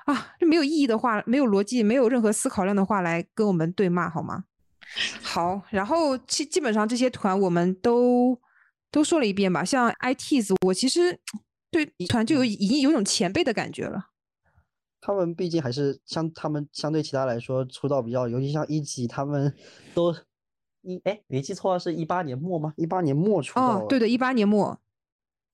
[0.06, 4.44] 啊，就没有意义的话，没有逻辑，没有任何思考量的话来跟我们对骂好吗？
[5.22, 8.40] 好，然后基基本上这些团我们都
[8.90, 11.20] 都说了一遍吧，像 ITs，我其实
[11.70, 14.06] 对团就有已经有种前辈的感觉了。
[15.02, 19.54] 他们毕竟还是相他们相对其他来说出道比较，尤其像一级，他们
[19.94, 20.14] 都
[20.82, 22.72] 一哎没记错是一八年末吗？
[22.76, 24.78] 一八年末出道了，，哦对的，一八年末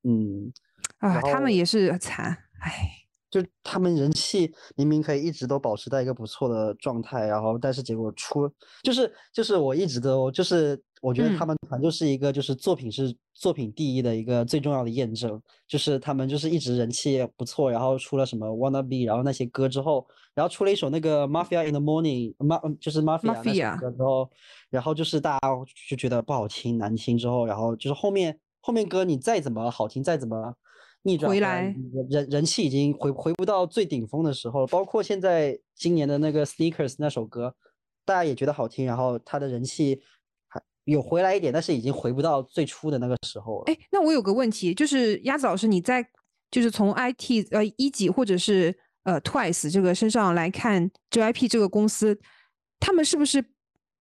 [0.02, 0.52] 嗯，
[0.98, 3.00] 啊，他们也是惨，哎。
[3.30, 8.48] 就他们人气明明可以一直都保持在一个不错的状态，然后但是结果出
[8.84, 24.30] 就是就是我一直都就是我觉得他嗯们团就是一个就是作品是作品第一的一个最重要的验证，就是他们就是一直人气不错，然后出了什么 Wanna Be，然后那些歌之后，然后出了一首那个 Mafia in the Morning，马就是 Mafia 那首歌之后，
[24.70, 25.48] 然后就是大家
[25.88, 30.54] 就觉得不好听难听之后，然后就是后面后面歌你再怎么好听再怎么。
[31.06, 31.64] 逆转回来
[32.08, 37.54] 人人气已经回回不到最顶峰的时候了，包括现在今年的那个 Sneakers 那首歌，
[38.06, 40.13] 大家也觉得好听，然后他的人气还
[40.84, 43.64] 有回来一点，但是已经回不到最初的那个时候了。
[43.66, 46.06] 哎，那我有个问题，就是鸭子老师，你在
[46.50, 52.18] 就是从 IT 呃一级或者是呃 Twice 这个身上来看 JYP 这个公司，
[52.78, 53.44] 他们是不是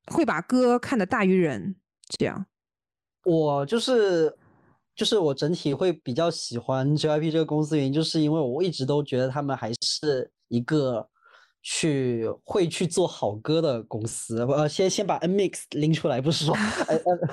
[0.08, 1.76] 会把歌看得大于人？
[2.20, 2.46] 这样，
[3.24, 4.38] 我就是
[4.94, 11.10] 就是我整体会比较喜欢 JYP 这个公司，原因就是因为我一直都觉得他们还是一个
[11.64, 14.44] 去会去做好歌的公司。
[14.44, 16.54] 呃，先先把 NMIX 拎出来，不是说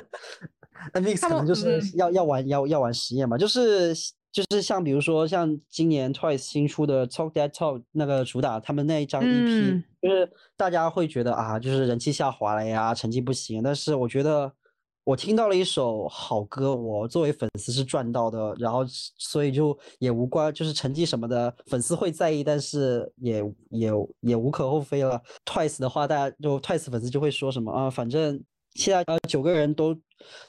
[0.94, 3.92] NMIX 可能就是嗯要要玩要要玩实验嘛，就是
[4.32, 13.62] 就是像比如说像今年 Twice 新出的 Talk That Talk 那个主打，他们那一张 EP，、嗯就是大家会觉得啊，就是人气下滑了呀，成绩不行。
[13.62, 14.50] 但是我觉得
[15.10, 18.84] 我听到了一首好歌，我作为粉丝是赚到的，然后
[19.18, 23.90] 所以就也无关，就是成绩什么的，粉丝会在意，但是也也
[24.20, 25.20] 也无可厚非了。
[25.44, 28.40] Twice 的话，大家就 Twice 粉丝就会说什么啊，反正
[28.74, 29.92] 现在呃九个人都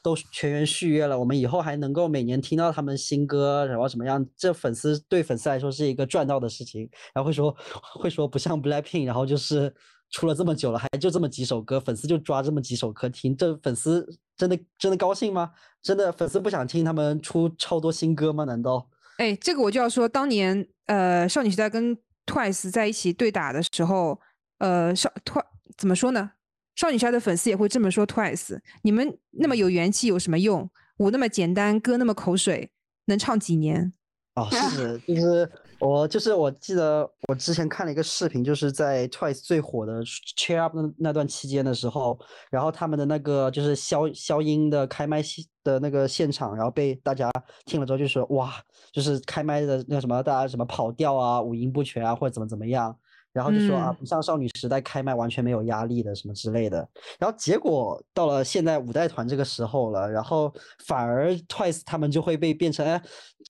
[0.03, 4.23] 都全员续约了，我们以后还能够每年听到他们新歌，然后怎么样？
[4.37, 7.55] 这粉丝对粉丝来说是一个赚到的事情，然后会说
[7.99, 9.73] 会说不像 Blackpink，然后就是
[10.11, 14.07] 出了这么久了，还就这么几首歌，粉丝就抓这么几首歌听，这粉丝
[14.37, 15.51] 真的真的高兴吗？
[15.81, 18.43] 真的粉丝不想听他们出超多新歌吗？
[18.43, 18.87] 难道？
[19.17, 24.19] 哎，这个我就要说，当年呃少女时代跟 Twice 在一起对打的时候，
[24.59, 25.45] 呃少 Twice
[25.77, 26.31] 怎么说呢？
[26.75, 30.69] 少女时代的粉丝也会这么说 Twice，你们那么有元气有什么用？
[30.97, 32.71] 舞那么简单，歌那么口水，
[33.05, 33.93] 能唱几年？
[34.35, 35.51] 哦，是，就是
[35.81, 40.03] 我，就是我记得我之前看了一个视频，就是在 Twice 最火的
[40.37, 42.19] Cheer Up 那那段期间的时候，
[42.49, 47.31] 然后他们的那个就是消消音的开麦现的那个现场，然后被大家
[47.65, 48.53] 听了之后就说哇，
[48.91, 52.95] 就是开麦的那个什么，大家什么跑调啊、五音不全啊，或者怎么怎么样。
[53.33, 56.85] 然后就说啊，嗯不像少女时代开麦完全没有压力的什么之类的。
[57.17, 60.53] 然后结果到了现在五代团这个时候了，然后
[60.85, 63.01] 反而 Twice 他们就会被变成，哎，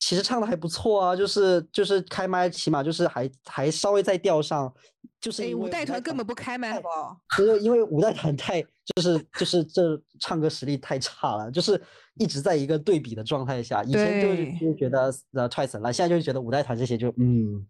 [0.02, 4.74] 其实唱的还不错啊，就是就是开麦起码就是还还稍微在调上，
[5.20, 7.18] 就是五代团根本不开麦，好太不好？
[7.38, 11.80] 就是因为五代团太就是就是这唱歌实力太差了，就是
[12.16, 13.84] 一直在一个对比的状态下。
[13.84, 17.64] 以前就是就觉得呃 Twice 了，现在就觉得五代团这些就嗯，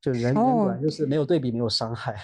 [0.00, 2.14] 就人人果然哦就是没有对比没有伤害。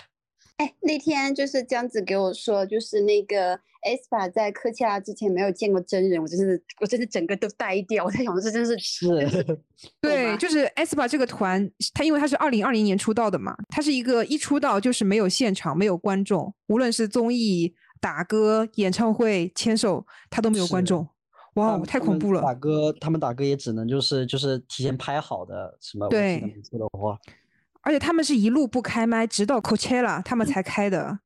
[0.56, 8.04] 哎，那天就是江子给我说，就是那个 aespa 在科切拉之前没有见过真人，我真是我真是整个都呆掉。
[8.04, 9.08] 我在想，这真是是
[10.00, 21.06] 对，就是 aespa 这个团，他因为他是二零二零年出道的嘛，他是一个一出道就是没有现场、没有观众，无论是综艺、打歌、演唱会、牵手，他都没有观众。
[21.54, 22.42] 哇太恐怖了！
[22.42, 27.16] 打歌，他们打歌也只能就是就是提前拍好的什么，对没错的话，
[27.84, 31.20] 而且他们是一路不开麦，直到 Coachella 他们才开的。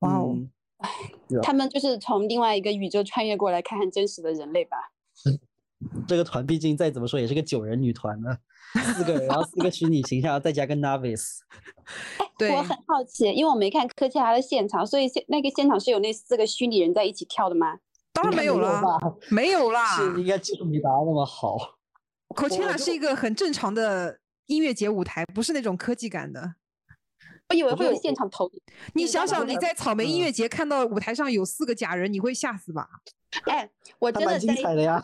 [0.00, 0.50] 哇哦，嗯
[1.42, 4.76] 他们就是从另外一个宇宙穿越过来看看真实的人类吧。
[6.06, 8.36] 这个团毕竟再怎么说也是个九人女团呢，
[8.94, 11.38] 四个人，然后四个虚拟形象，再加个 Navis，
[12.38, 17.78] 对我很好奇，因为我没看科切拉的现场，所以现那个现场是有那四个虚拟人在一起跳的吗？
[18.12, 18.80] 当然没有啦，
[19.30, 19.96] 没有啦。
[19.96, 21.56] 是应该技术没达到那么好。
[22.28, 24.20] Coachella 是一个很正常的
[24.52, 26.54] 音乐节舞台，不是那种科技感的。
[27.48, 28.60] 我以为会有现场投影。
[28.94, 32.88] 你想想，你在草莓音嗯乐节看到舞台上有四个假人，你会吓死吧？
[33.44, 35.02] 哎，我真的在彩的呀！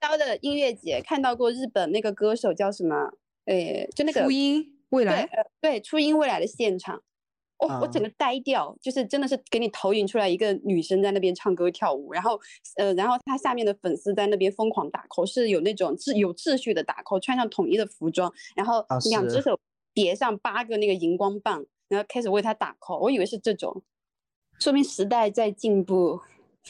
[0.00, 3.12] 香蕉的音乐节看到过日本那个歌手叫什么？
[3.46, 7.02] 哎，就那个初音未对来，呃对初音未来的现场，
[7.66, 12.38] 我、我整啊个呆掉，就是真的是给你投影出来一个女生在那边唱歌跳舞，然后
[12.76, 19.58] 呃，然后她下面的粉丝在那边疯狂打 call，是有那种秩有秩序的打 call，穿上统一的服装，然后两只手
[19.92, 23.82] 叠上八个那个荧光棒，然后开始为她打 call，我以为是这种，
[24.58, 26.20] 说明时代在进步。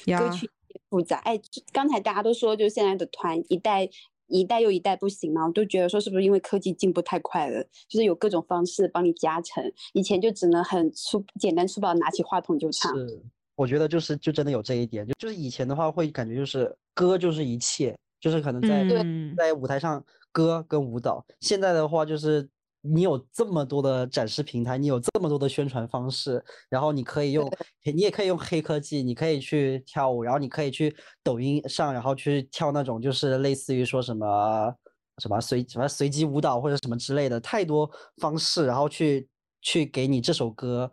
[0.06, 1.18] 歌曲也复杂。
[1.18, 1.40] 哎，
[1.72, 3.88] 刚才大家都说，就现在的团一代
[4.28, 9.62] 一代又一代不行嘛，我都觉得说是不是因为科技进步太快了，就是有各种方式帮你加成，
[9.92, 12.96] 以前就只能很粗简单粗暴地拿起话筒就唱。
[12.96, 13.22] 是，
[13.54, 22.48] 我觉得就是就真的有这一点，就就是以前的话会感觉就是歌就是一切，就是可能在、嗯，在舞台上歌跟舞蹈，现在的话就是
[22.86, 27.50] 你有这么多的展示平台，你有这么多的宣传方式，然后你可以用，
[27.94, 34.74] 你也可以用黑科技，你可以去跳舞，然后你可以去抖音上，然后去跳那种就是类似于说什么
[35.22, 39.26] 什么随什么随机舞蹈或者什么之类的，太多方式，然后去
[39.62, 40.92] 去给你这首歌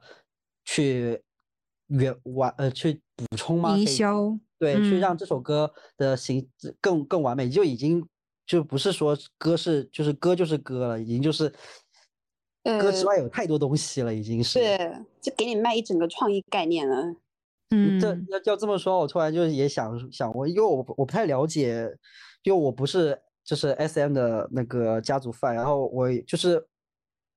[0.63, 1.21] 去
[1.87, 3.77] 原完呃去补充吗？
[3.77, 6.47] 营销，对，去嗯让这首歌的形
[6.79, 8.07] 更更完美，就已经
[8.51, 11.47] 就不是说歌是就是歌就是歌了，已经就是
[12.65, 14.59] 歌之呃外有太多东西了，已经是。
[14.59, 14.77] 对，
[15.21, 17.15] 就给你卖一整个创意概念了。
[17.69, 21.89] 嗯，这要要这么说，我突然就也想想我，因为我我不太了解，
[22.43, 26.61] 因为我不是就是 S M 的那个家族范，然后我就是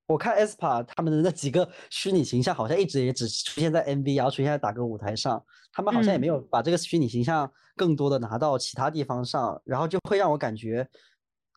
[0.08, 5.40] 我看 aespa 他们的那几个虚拟形象，好像一直也只出现在 MV，然后出现在打歌舞台上，
[5.72, 10.88] 他们好像也没有把这个虚拟形象更多的拿到其他地方上，然后就会让我感觉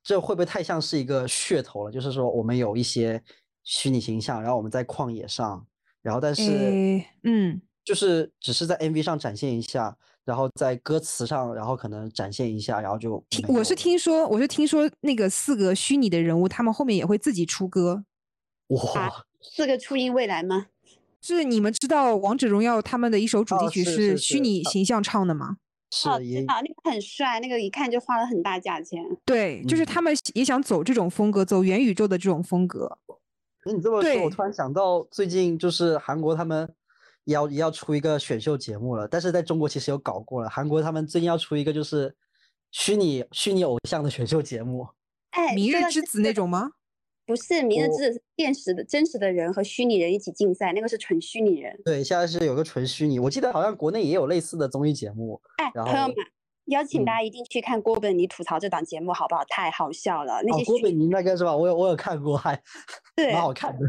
[0.03, 1.91] 这会不会太像是一个噱头了？
[1.91, 3.21] 就是说我们有一些
[3.63, 5.65] 虚拟形象，然后我们在旷野上，
[6.01, 7.03] 然后但是。
[7.23, 9.95] 嗯，就是只是在 MV 上展现一下，
[10.25, 18.03] 然后在歌词上，然后可能展现一下，然后就听我是听说，我是听说那个四个虚拟的人物，他们后面也会自己出歌。
[18.67, 20.67] 哇，四个初音未来吗？
[21.21, 25.57] 是你们知道《王者荣耀》他们的一首主题曲哦是是虚拟呃形象唱的吗？
[26.05, 29.03] 哦，是也知道那个很帅，那个一看就花了很大价钱。
[29.25, 32.97] 对，就是嗯他们也想走这种风格，走元宇宙的这种风格。
[33.65, 36.73] 那你这么说，我突然想到，最近就是韩国他们
[37.23, 40.49] 也要也要出一个选秀节目了，但是在中国其实有搞过了。
[40.49, 42.15] 韩国他们最近要出一个就是
[42.71, 44.87] 虚拟虚拟偶像的选秀节目，
[45.31, 46.71] 哎，明日之子那种吗？
[47.27, 51.77] 不是明日我之子，是现实的真实的人和虚拟人一起竞赛，那个是纯虚拟人。
[51.83, 55.39] 对，现在是有个纯虚拟，我记得好像国内也有类似的综艺节目。
[55.57, 56.15] 哎，朋友们，
[56.67, 59.43] 邀请大嗯家一定去看郭本尼吐槽这档节目，好不好？
[59.49, 61.53] 太好笑了，那哦些，郭本尼那个是吧？
[61.53, 62.57] 我有我有看过，还
[63.13, 63.85] 对蛮好看的。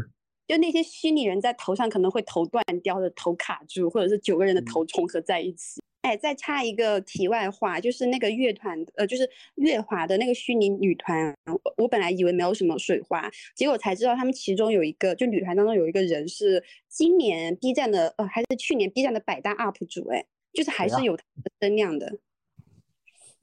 [0.49, 5.79] 就那些虚拟人在头上可能会头断掉或者头卡住，或者是九个人的嗯头重合在一起。
[6.01, 22.17] 哎，再插一个题外话，就是那个乐团，呃，就是乐华的那个虚拟女团，我我本来以为没有什么水花，结果才知道他们其中有一个，就女团当中有一个人是今年 B 站的，呃，还是去年 B 站的百大 UP 主，哎，就是还是有他的声量的。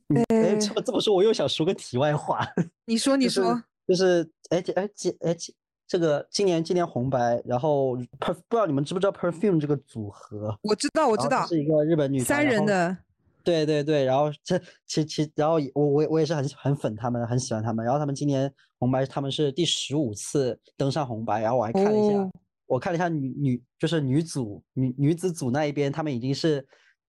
[0.08, 2.40] 嗯哎，呃这么这么说，我又想说个题外话。
[2.86, 5.54] 你说，你说，就是哎这哎今哎今
[5.86, 10.58] 这个今年今年红白，然后 per 不知道你们知不知道 perfume 这个组合？
[10.62, 12.96] 我知道，我我知道，是一个日本女三人的，
[13.44, 17.84] 对对对，然后这其其然后我我我也是很很粉他们，很喜欢他们。
[17.84, 22.30] 然后他们今年红白他们是第十五次登上红白，然后我还看了一下，哦
[22.66, 26.66] 我看了一下女女就是女组女女子组那一边，他们已经是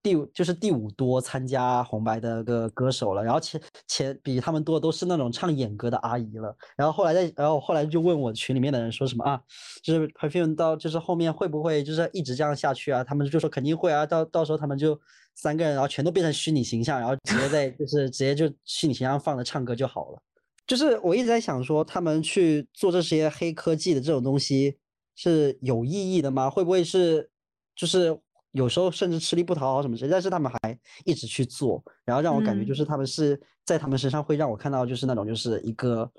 [0.08, 6.56] 第就是第五多参加红白的个歌手了，然后前前比他们多的都是那种唱演歌的阿姨了。
[6.78, 9.42] 然后后来在，然后后来就问我群里面的人说什么啊，
[9.84, 13.04] 就是 Perfume 到就是后面会不会就是一直这样下去啊？
[13.04, 14.98] 他们就说肯定会啊，到到时候他们就
[15.36, 20.22] 三个人，然后全都变成虚拟形象，然后直接在就是 直接就虚拟形象放着唱歌就好了。
[20.66, 24.78] 就是我一直在想说，他们去做这些黑科技的这种东西
[25.16, 26.50] 是有意义的吗？
[26.50, 27.30] 会不会是
[27.76, 28.18] 就是
[28.52, 36.12] 有时候甚至吃力不讨好什么之类，但是他们还一直去做，然后让我感觉就嗯是他们是在他们身上会让我看到就是那种就是一个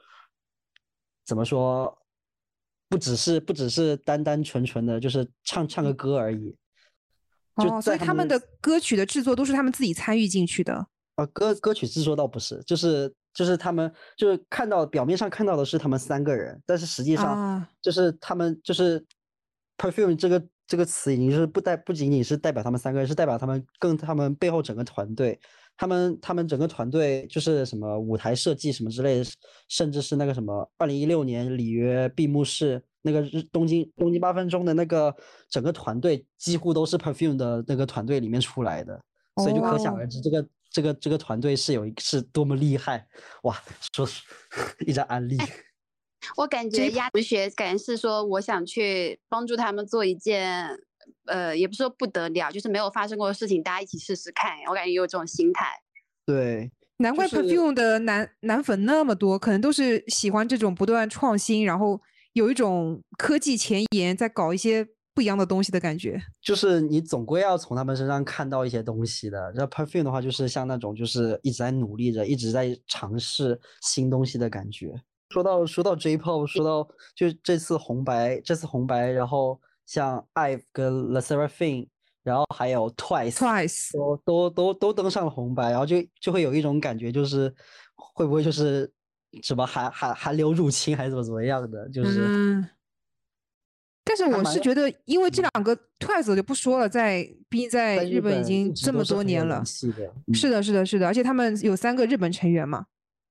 [1.25, 1.99] 怎么说，
[2.89, 6.57] 不只是不只是单单纯纯的就是唱唱个歌而已，
[7.55, 10.87] 哦，所以他们的歌曲的制作都是他们自己参与进去的。
[11.17, 19.05] 呃，歌歌曲制作倒不是，就是就是他们就是看到表面上看到的是他们三个人，但是实际上啊就是他们就是
[19.77, 25.41] perfume 这个这个词已经是不代不仅仅是代表他们三个人，是代表他们更他们背后整个团队，
[25.77, 29.25] 他们他们整个团队就是什么舞台设计什么之类的，
[29.69, 35.13] 甚至是那个什么二零一六年里约闭幕式那个日东京东京八分钟的那个
[35.49, 39.01] 整个团队几乎都是 perfume 的那个团队里面出来的。
[39.37, 43.07] 所以就可想哦而知，这个这个这个团队是有一是多么厉害
[43.45, 43.57] 哇！
[43.95, 44.21] 说是
[44.85, 45.39] 一张安利，
[46.37, 50.69] 我感觉鸭同学感觉是说，我想去帮助他们做一件，
[51.27, 54.53] 呃，也不是说不得了，就是没有发生过的事情，大家一起试试看。
[54.69, 55.67] 我感觉有这种心态。
[56.27, 62.01] 对，难怪 Perfume 的男男粉那么多，可能都是喜欢这种不断创新，然后
[62.33, 66.21] 有一种科技前沿，在搞一些不一样的东西的感觉。
[66.43, 69.51] 就是你总归要从他们身上看到一些东西的。
[69.53, 74.95] 然后 Perfume 的话，就是像那种就是一直在努力着，一直在尝试新东西的感觉。
[75.31, 81.89] 说到说到 J-pop，说到就这次红白，这次红白，然后像 IVE 跟 The Seraphim，
[82.23, 83.33] 然后还有 Twice。
[83.33, 87.55] Twice，都都都都登上了红白，然后就就会有一种感觉，就是
[87.95, 88.91] 会不会就是
[89.43, 92.69] 什么韩韩韩流入侵还是怎么怎么样的，就是、嗯。
[94.05, 99.63] 但是我是觉得，因为这两个 Twice 我就不说了，在毕竟在在日本已经这么多年了。
[99.67, 102.87] 是的，是的，是的，而且他们有三个日本成员嘛。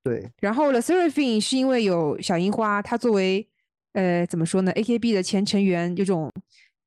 [0.08, 3.46] 对，然后 The Seraphim 是因为有小樱花，她作为
[3.94, 6.32] 呃怎么说呢，AKB 的前成员，有种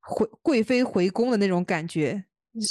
[0.00, 2.24] 回贵妃回宫的那种感觉，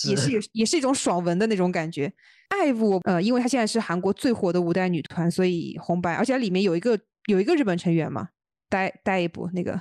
[0.07, 2.11] 也是也是一种爽文的那种感觉。
[2.49, 8.29] IVE 我呃，因为她现在是韩国最火的五代女团，所以红白，而且里面有一个有一个日本成员嘛，
[8.69, 9.79] 呆呆一部那个，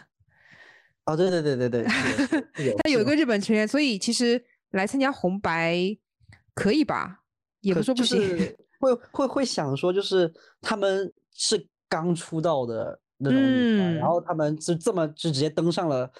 [1.07, 5.97] 哦，对对对对对，是的是有是他 有一个日本成员，所以其实来参加红白
[6.55, 7.21] 可以吧？
[7.62, 8.21] 也不说不行。
[8.21, 16.11] 是会会会想说，就是他们是刚出道的那种女团，然嗯后他们就这么就直接登上了，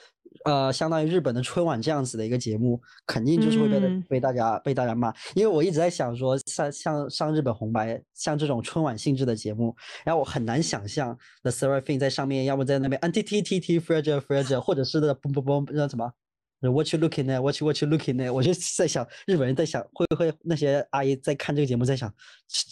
[0.45, 5.13] 呃，相当于日本的春晚这样子的一个节目，肯定就是会被嗯被大家被大家骂。
[5.35, 16.13] 因为我一直在想说，像像上日本红白，像这种春晚性质的节目，然后我很难想象 The Seraphim 在上面，要么在那边 anti t t t fragile fragile，或者是那嘣嘣嘣那什么。
[16.61, 17.41] What you looking at?
[17.41, 18.33] What you what you looking at?
[18.33, 22.13] 我就在想，日本人在想，会不会那些阿姨在看这个节目，在想，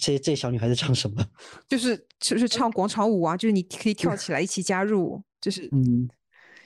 [0.01, 1.25] 这这小女孩在唱什么？
[1.69, 6.09] 就是就是唱广场舞啊，就是你可以跳起来一起加入，就是嗯，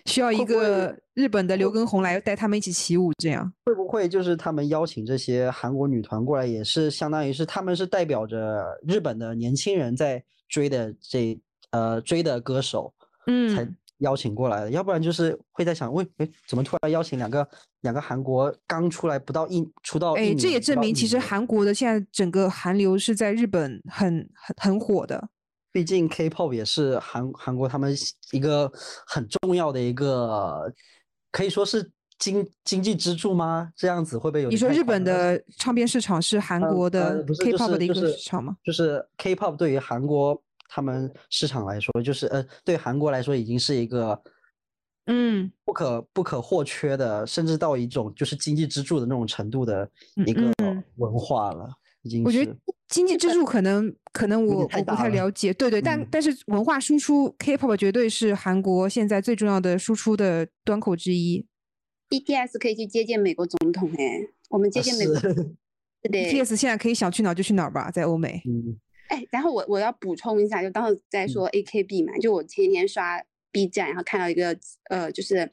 [0.07, 3.53] 需要一个日本的刘畊宏来带他们一起起舞，这样。
[3.67, 11.39] 会不会就是他们邀请这些韩国女团过来，也是相当于是他们是代表着日本的年轻人在追的这
[11.71, 12.95] 呃追的歌手，
[13.55, 17.49] 才嗯，邀请过来的，要不然就是会在想，喂，哎，怎么突然邀请两个
[17.81, 25.29] 两个韩国刚出来不到一出道一哎，这也证明其实韩国的现在整个韩流是在日本很很很火的。
[25.73, 27.95] 毕竟 K-pop 也是韩韩国他们
[28.33, 28.71] 一个
[29.07, 30.73] 很重要的一个，
[31.31, 31.89] 可以说是
[32.19, 33.71] 经经济支柱吗？
[33.77, 38.57] 这样子会不会有你说日本的唱片市场是韩呃国的 K-pop 的一个市场吗？
[38.65, 40.43] 就是 K-pop 对于韩国
[40.73, 44.23] 他们市场来说，就是呃，对韩国来说已经是一个
[45.07, 45.51] 嗯。
[45.65, 49.89] 不可不可或缺的，甚至到一种就是经济支柱的那种程度的
[50.27, 50.83] 一个嗯。
[50.97, 51.69] 文化了，
[52.03, 52.57] 已经我觉得
[52.89, 56.07] 经济支柱可能可能我我不太了解，对对，但嗯。
[56.11, 61.45] 但是文化输出 K-pop 绝对是韩国现在最重要的输出的端口之一。
[62.09, 65.57] BTS 可以去接见美国总统哎，我们接啊见美国，是
[66.03, 68.43] 对 BTS 现在可以想去哪儿就去哪儿吧，在欧美。
[68.47, 68.77] 嗯
[69.11, 74.57] 哎，然后我我要补充一下，就当时在说 AKB 嘛，就我前几天刷 B 站，然后看到一个
[74.89, 75.51] 呃，就是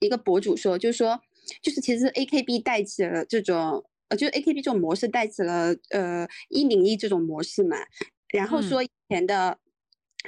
[0.00, 1.20] 一个博主说，就是说，
[1.62, 7.76] 就是其实 AKB 带起了这种呃，就是 AKB 这种模式带起了呃一零一这种模式嘛，
[8.32, 9.58] 然后嗯说以前的。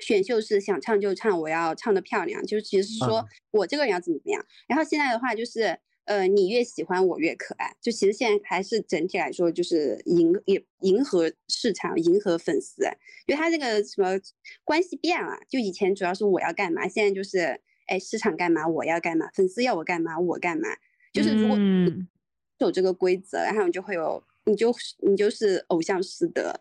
[0.00, 4.46] 选秀是想唱就唱，我要唱的漂亮，就是其实是说啊我这个人要怎么怎么样。
[4.68, 5.76] 然后现在的话就是，
[6.08, 7.76] 呃，你越喜欢我越可爱。
[7.82, 12.82] 就其实现在还是整体来说，就是迎也迎合市场，迎合粉丝。
[13.26, 14.18] 因为他这个什么
[14.64, 20.66] 关系变了，就以前主要是我要干嘛，现在就是哎市场干嘛我要干嘛，粉丝要我干嘛我干嘛。
[21.12, 22.08] 就是如果嗯
[22.56, 24.74] 有这个规则，然后你就会有，你就
[25.06, 26.58] 你就是偶像师德。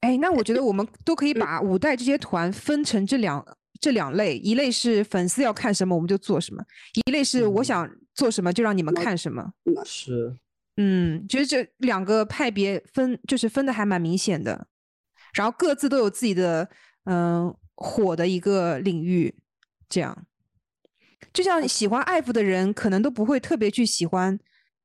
[0.00, 3.44] 哎，那我觉得我们都可以把五代这些团分成这两
[3.78, 6.64] 这两类，一类是粉丝要看什么我们就做什么，
[7.06, 9.52] 一类是我嗯想做什么就让你们看什么。
[9.84, 10.36] 是，
[10.76, 14.66] 嗯，觉得这两个派别分就是分的还蛮明显的，
[15.34, 16.68] 然后各自都有自己的
[17.04, 19.34] 嗯、火的一个领域，
[19.88, 20.26] 这样。
[21.32, 24.38] 就像喜欢 IVE 的人，可能都不会特别去喜欢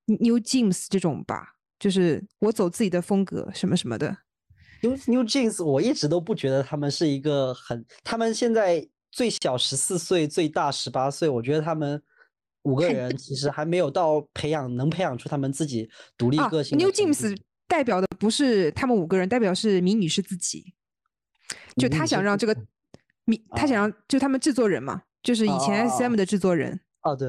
[0.05, 4.17] New Jeans 这种吧，就是我走自己的风格什么什么的。
[4.81, 12.01] New New Jeans，我一直都不觉得他们是一个很，他们现在最小十四岁，最大十八岁，我觉得他们
[12.63, 17.13] 五个人其实还没有到培养能培养出他们自己独立啊个性的，New 程度。
[17.13, 17.37] Jeans
[17.67, 20.73] 代表的不是他们五个人，代表是米女士自己。
[21.77, 22.55] 就他想让这个
[23.25, 26.79] 米，他想啊让就他们制作人嘛，就是以前啊 SM 的制作人。
[27.03, 27.27] 哦，对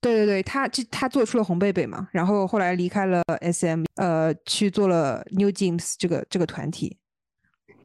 [0.00, 6.98] 对对对他这他做出了红贝贝嘛，然后后来离开了 SM，呃，去做了 New Jeans 这个这个团体。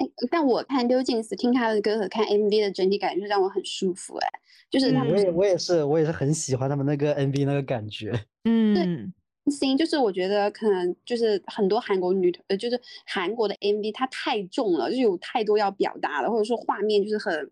[0.01, 4.29] 哎，但我看溜 Jeans 听他的歌和看 MV 的整体感觉让我很舒服哎，
[4.69, 8.11] 就是他嗯们我也我也是我也是很喜欢他们那个 MV 那个感觉。
[8.45, 8.73] 嗯，
[9.45, 17.51] 对，行，就是我觉得可能就是很多韩国女团，呃，就是韩国的 MV 它太重了，就有太多要表达的，或者说画面就是很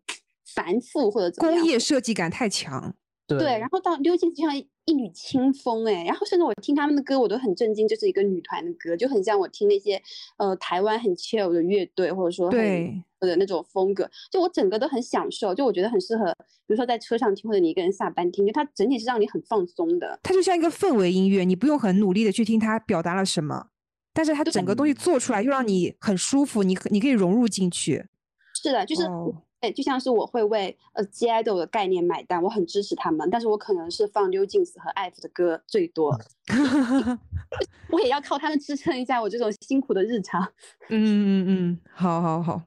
[0.55, 1.61] 繁复或者怎么样。
[1.61, 2.95] 工业设计感太强。
[3.37, 10.01] 对，然后到溜进就像一缕清风哎，然后甚至我听他们的歌，我都很震惊，这是一个女团的歌，就很像我听那些
[10.37, 16.33] 呃台湾很 chill 的乐队，或者说很对的那种风格，就我整个都很享受，就我觉得很适合，
[16.65, 20.19] 比如说在车上听，或者你一个人下班听，就它整体是让你很放松的。
[20.23, 23.67] 它就像一个氛围音乐，你不用很努力的去听它表达了什么，
[24.13, 28.05] 但是它整个东西做出来又让你很舒服，你可你可以融入进去。
[28.61, 36.17] 是的，就是哦对，就像是我会为呃 G idol 的概念买单，我很支持他们，但是我可能是放 New Jeans 和 IVE 的歌最多，
[37.89, 40.41] 我也要靠他们支撑一下我这种辛苦的日常。
[40.89, 42.63] 嗯嗯嗯，好好好。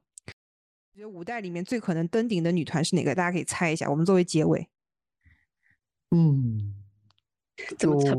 [0.95, 3.15] 我觉得五代里面最可能登顶的女团是哪个？
[3.15, 3.89] 大家可以猜一下。
[3.89, 4.69] 我们作为结尾，
[6.11, 6.75] 嗯，
[7.79, 8.11] 怎么猜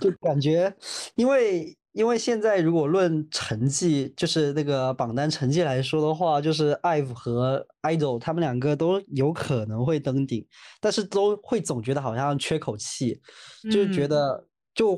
[0.00, 0.76] 就就感觉，
[1.14, 10.46] 因为因为现在如果论成绩，就是那个榜单成绩来说的话，就是 IVE 和 IDOL 他们两个都有可能会登顶，
[10.80, 13.20] 但是都会总觉得好像缺口气，
[13.64, 14.96] 就是觉嗯得就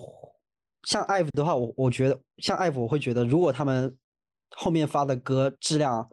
[0.82, 3.96] 像 IVE 的话，我我觉得像 IVE 我会觉得，如果他们
[4.50, 6.06] 后面发的歌质量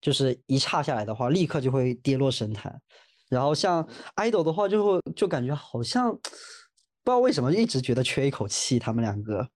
[0.00, 2.80] 就是一差下来的话，立刻就会跌落神坛。
[3.28, 9.46] 然后像 idol 的话，就会就感觉好像不知道为什么一直觉得缺一口气，他们两个。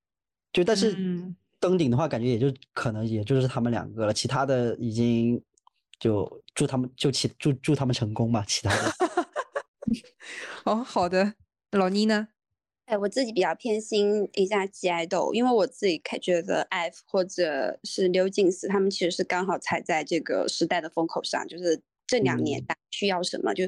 [0.57, 5.39] 就但是嗯登顶的话，感觉也就可能也就是他们两个了，其他的已经
[6.01, 8.93] 就祝他们就其祝祝他们成功吧，其他的。
[10.65, 11.35] 哦，好的。
[11.73, 12.29] 老倪呢？
[12.87, 23.65] 哎，我自己比较偏心一下 G idol，因为我自己看觉得 IVE 或者是刘静思他们其实是刚好踩在这个时代的风口上，就是这两年嗯大家需要什么，就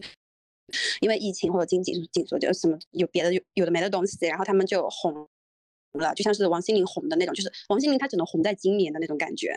[1.03, 5.29] 因为疫情或者经济紧缩，就什么有别的有有的没的东西，然后他们就红
[5.93, 9.57] 了，就像是王心凌红的那种，就是王心凌她只能红在今年的那种感觉。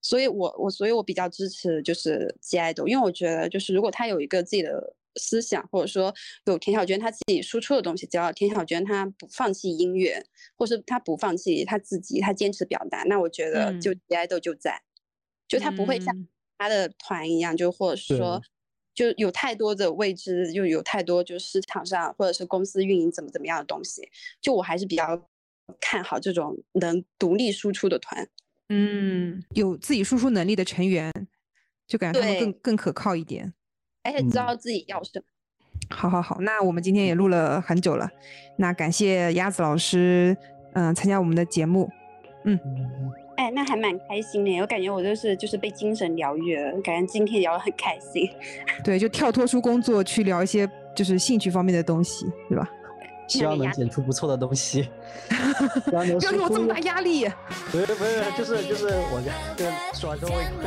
[0.00, 6.12] 所以我我所以我比较支持就是 G idol，因为我觉得就是如果他有一个自己的思想，或者说
[6.46, 10.24] 有田小娟她自己输出的东西，只要田小娟她不放弃音乐，
[10.56, 14.82] 或是她不放弃她自己，她坚持表达，那我觉得就嗯 G idol 就在，
[15.46, 16.28] 就他不会像嗯
[16.58, 18.42] 他的团一样，就或者说。
[18.94, 24.06] 就有太多的未知，就有太多就是市场上或者是公司运营怎么怎么样的东西，
[24.38, 25.30] 就我还是比较
[25.80, 28.28] 看好这种能独立输出的团。
[28.68, 31.12] 嗯，有自己输出能力的成员，
[31.86, 33.52] 就感觉他们更更可靠一点。
[34.02, 35.24] 而且知嗯道自己要什么。
[35.90, 38.08] 好好好，那我们今天也录了很久了，
[38.56, 40.36] 那感谢鸭子老师，
[40.74, 41.90] 嗯、参加我们的节目。
[42.44, 42.58] 嗯
[43.36, 48.28] 哎，那还蛮开心的，我感觉我就是就是被精神疗愈了，感觉今天聊得很开心。
[48.84, 52.70] 对，就跳脱出工作去聊一些就是兴趣方面的东西，对吧？
[53.26, 54.88] 希望能剪出不错的东西。
[55.86, 57.28] 希望能不要给我这么大压力。
[57.70, 59.22] 不是不是，就是就是我
[59.56, 59.64] 就
[59.98, 60.62] 说完之后会哭，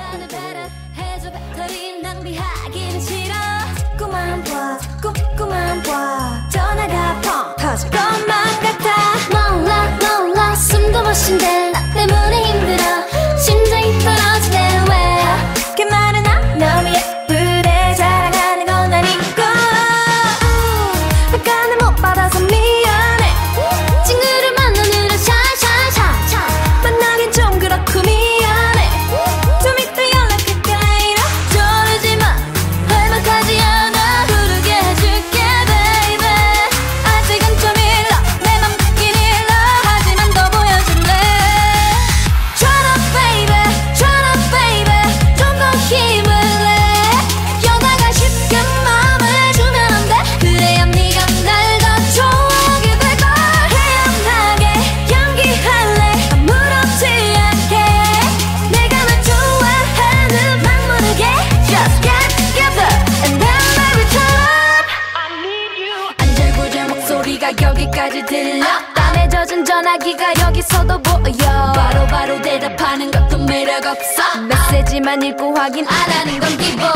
[75.76, 76.88] 하긴 안 하는 건 기본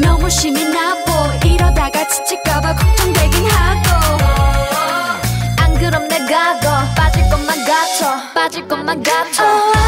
[0.00, 1.10] 너무 심이 나고
[1.44, 3.88] 이러다가 지칠까봐 걱정되긴 하고.
[5.58, 8.32] 안 그럼 내가 더 빠질 것만 같아.
[8.32, 9.79] 빠질 것만 같아.